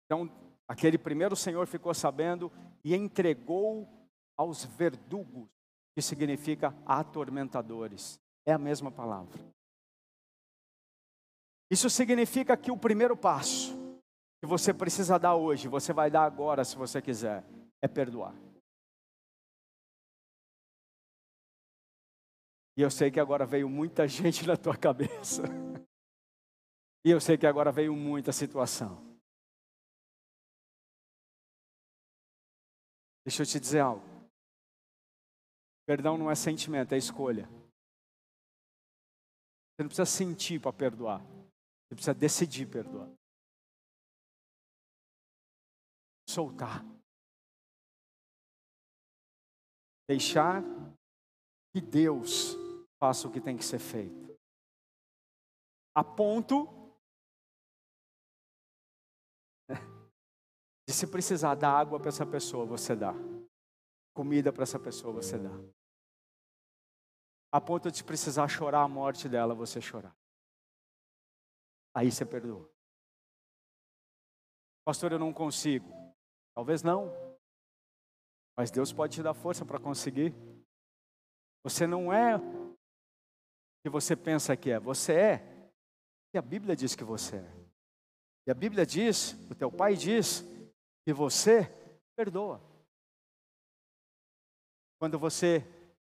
[0.04, 0.30] Então,
[0.68, 2.52] aquele primeiro Senhor ficou sabendo
[2.84, 3.88] e entregou
[4.38, 5.48] aos verdugos,
[5.92, 8.16] que significa atormentadores.
[8.46, 9.44] É a mesma palavra.
[11.68, 13.76] Isso significa que o primeiro passo
[14.40, 17.42] que você precisa dar hoje, você vai dar agora se você quiser,
[17.82, 18.45] é perdoar.
[22.76, 25.42] E eu sei que agora veio muita gente na tua cabeça.
[27.04, 29.02] E eu sei que agora veio muita situação.
[33.24, 34.04] Deixa eu te dizer algo.
[35.86, 37.48] Perdão não é sentimento, é escolha.
[39.72, 41.20] Você não precisa sentir para perdoar.
[41.20, 43.08] Você precisa decidir perdoar.
[46.28, 46.84] Soltar.
[50.08, 50.62] Deixar
[51.72, 52.65] que Deus
[52.98, 54.36] faça o que tem que ser feito.
[55.94, 56.68] A ponto
[60.86, 63.12] de se precisar dar água para essa pessoa, você dá.
[64.14, 65.50] Comida para essa pessoa, você dá.
[67.52, 70.14] A ponto de precisar chorar a morte dela, você chorar.
[71.94, 72.70] Aí você perdoa.
[74.84, 75.88] Pastor, eu não consigo.
[76.54, 77.10] Talvez não.
[78.56, 80.34] Mas Deus pode te dar força para conseguir.
[81.64, 82.38] Você não é
[83.86, 85.38] que você pensa que é, você é
[86.32, 87.66] que a Bíblia diz que você é.
[88.44, 90.42] E a Bíblia diz, o teu pai diz,
[91.04, 91.70] que você
[92.16, 92.60] perdoa.
[94.98, 95.60] Quando você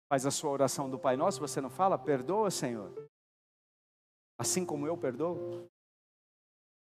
[0.07, 2.89] faz a sua oração do Pai Nosso, você não fala, perdoa, Senhor,
[4.39, 5.67] assim como eu perdoo.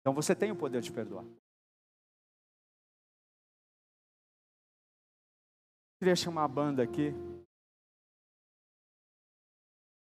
[0.00, 1.24] Então você tem o poder de perdoar.
[6.00, 7.12] Queria chamar a banda aqui.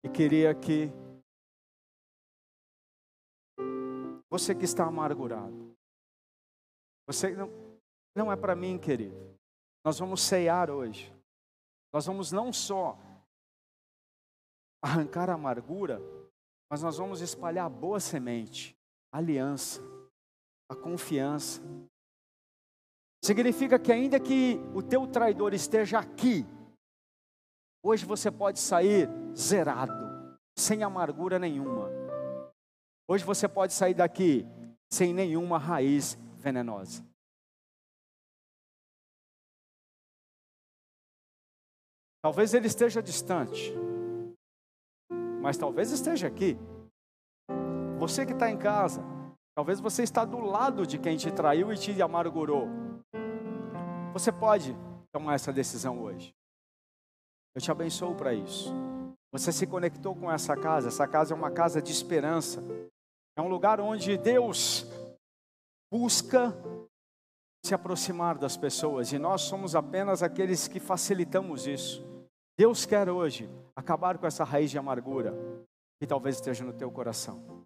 [0.02, 0.90] E queria que
[4.30, 5.76] você que está amargurado,
[7.06, 7.50] você não,
[8.16, 9.36] não é para mim, querido.
[9.84, 11.12] Nós vamos ceiar hoje.
[11.92, 12.96] Nós vamos não só
[14.82, 16.00] arrancar a amargura,
[16.70, 18.76] mas nós vamos espalhar a boa semente,
[19.12, 19.82] a aliança,
[20.70, 21.60] a confiança.
[23.22, 26.46] Significa que ainda que o teu traidor esteja aqui,
[27.82, 31.88] Hoje você pode sair zerado, sem amargura nenhuma.
[33.08, 34.46] Hoje você pode sair daqui
[34.92, 37.04] sem nenhuma raiz venenosa.
[42.22, 43.72] Talvez ele esteja distante,
[45.40, 46.58] mas talvez esteja aqui.
[47.98, 49.02] Você que está em casa,
[49.54, 52.68] talvez você está do lado de quem te traiu e te amargurou.
[54.12, 54.76] Você pode
[55.10, 56.34] tomar essa decisão hoje.
[57.54, 58.72] Eu te abençoo para isso.
[59.32, 60.88] Você se conectou com essa casa.
[60.88, 62.62] Essa casa é uma casa de esperança.
[63.36, 64.86] É um lugar onde Deus
[65.92, 66.54] busca
[67.64, 72.02] se aproximar das pessoas e nós somos apenas aqueles que facilitamos isso.
[72.58, 75.34] Deus quer hoje acabar com essa raiz de amargura
[76.00, 77.59] que talvez esteja no teu coração.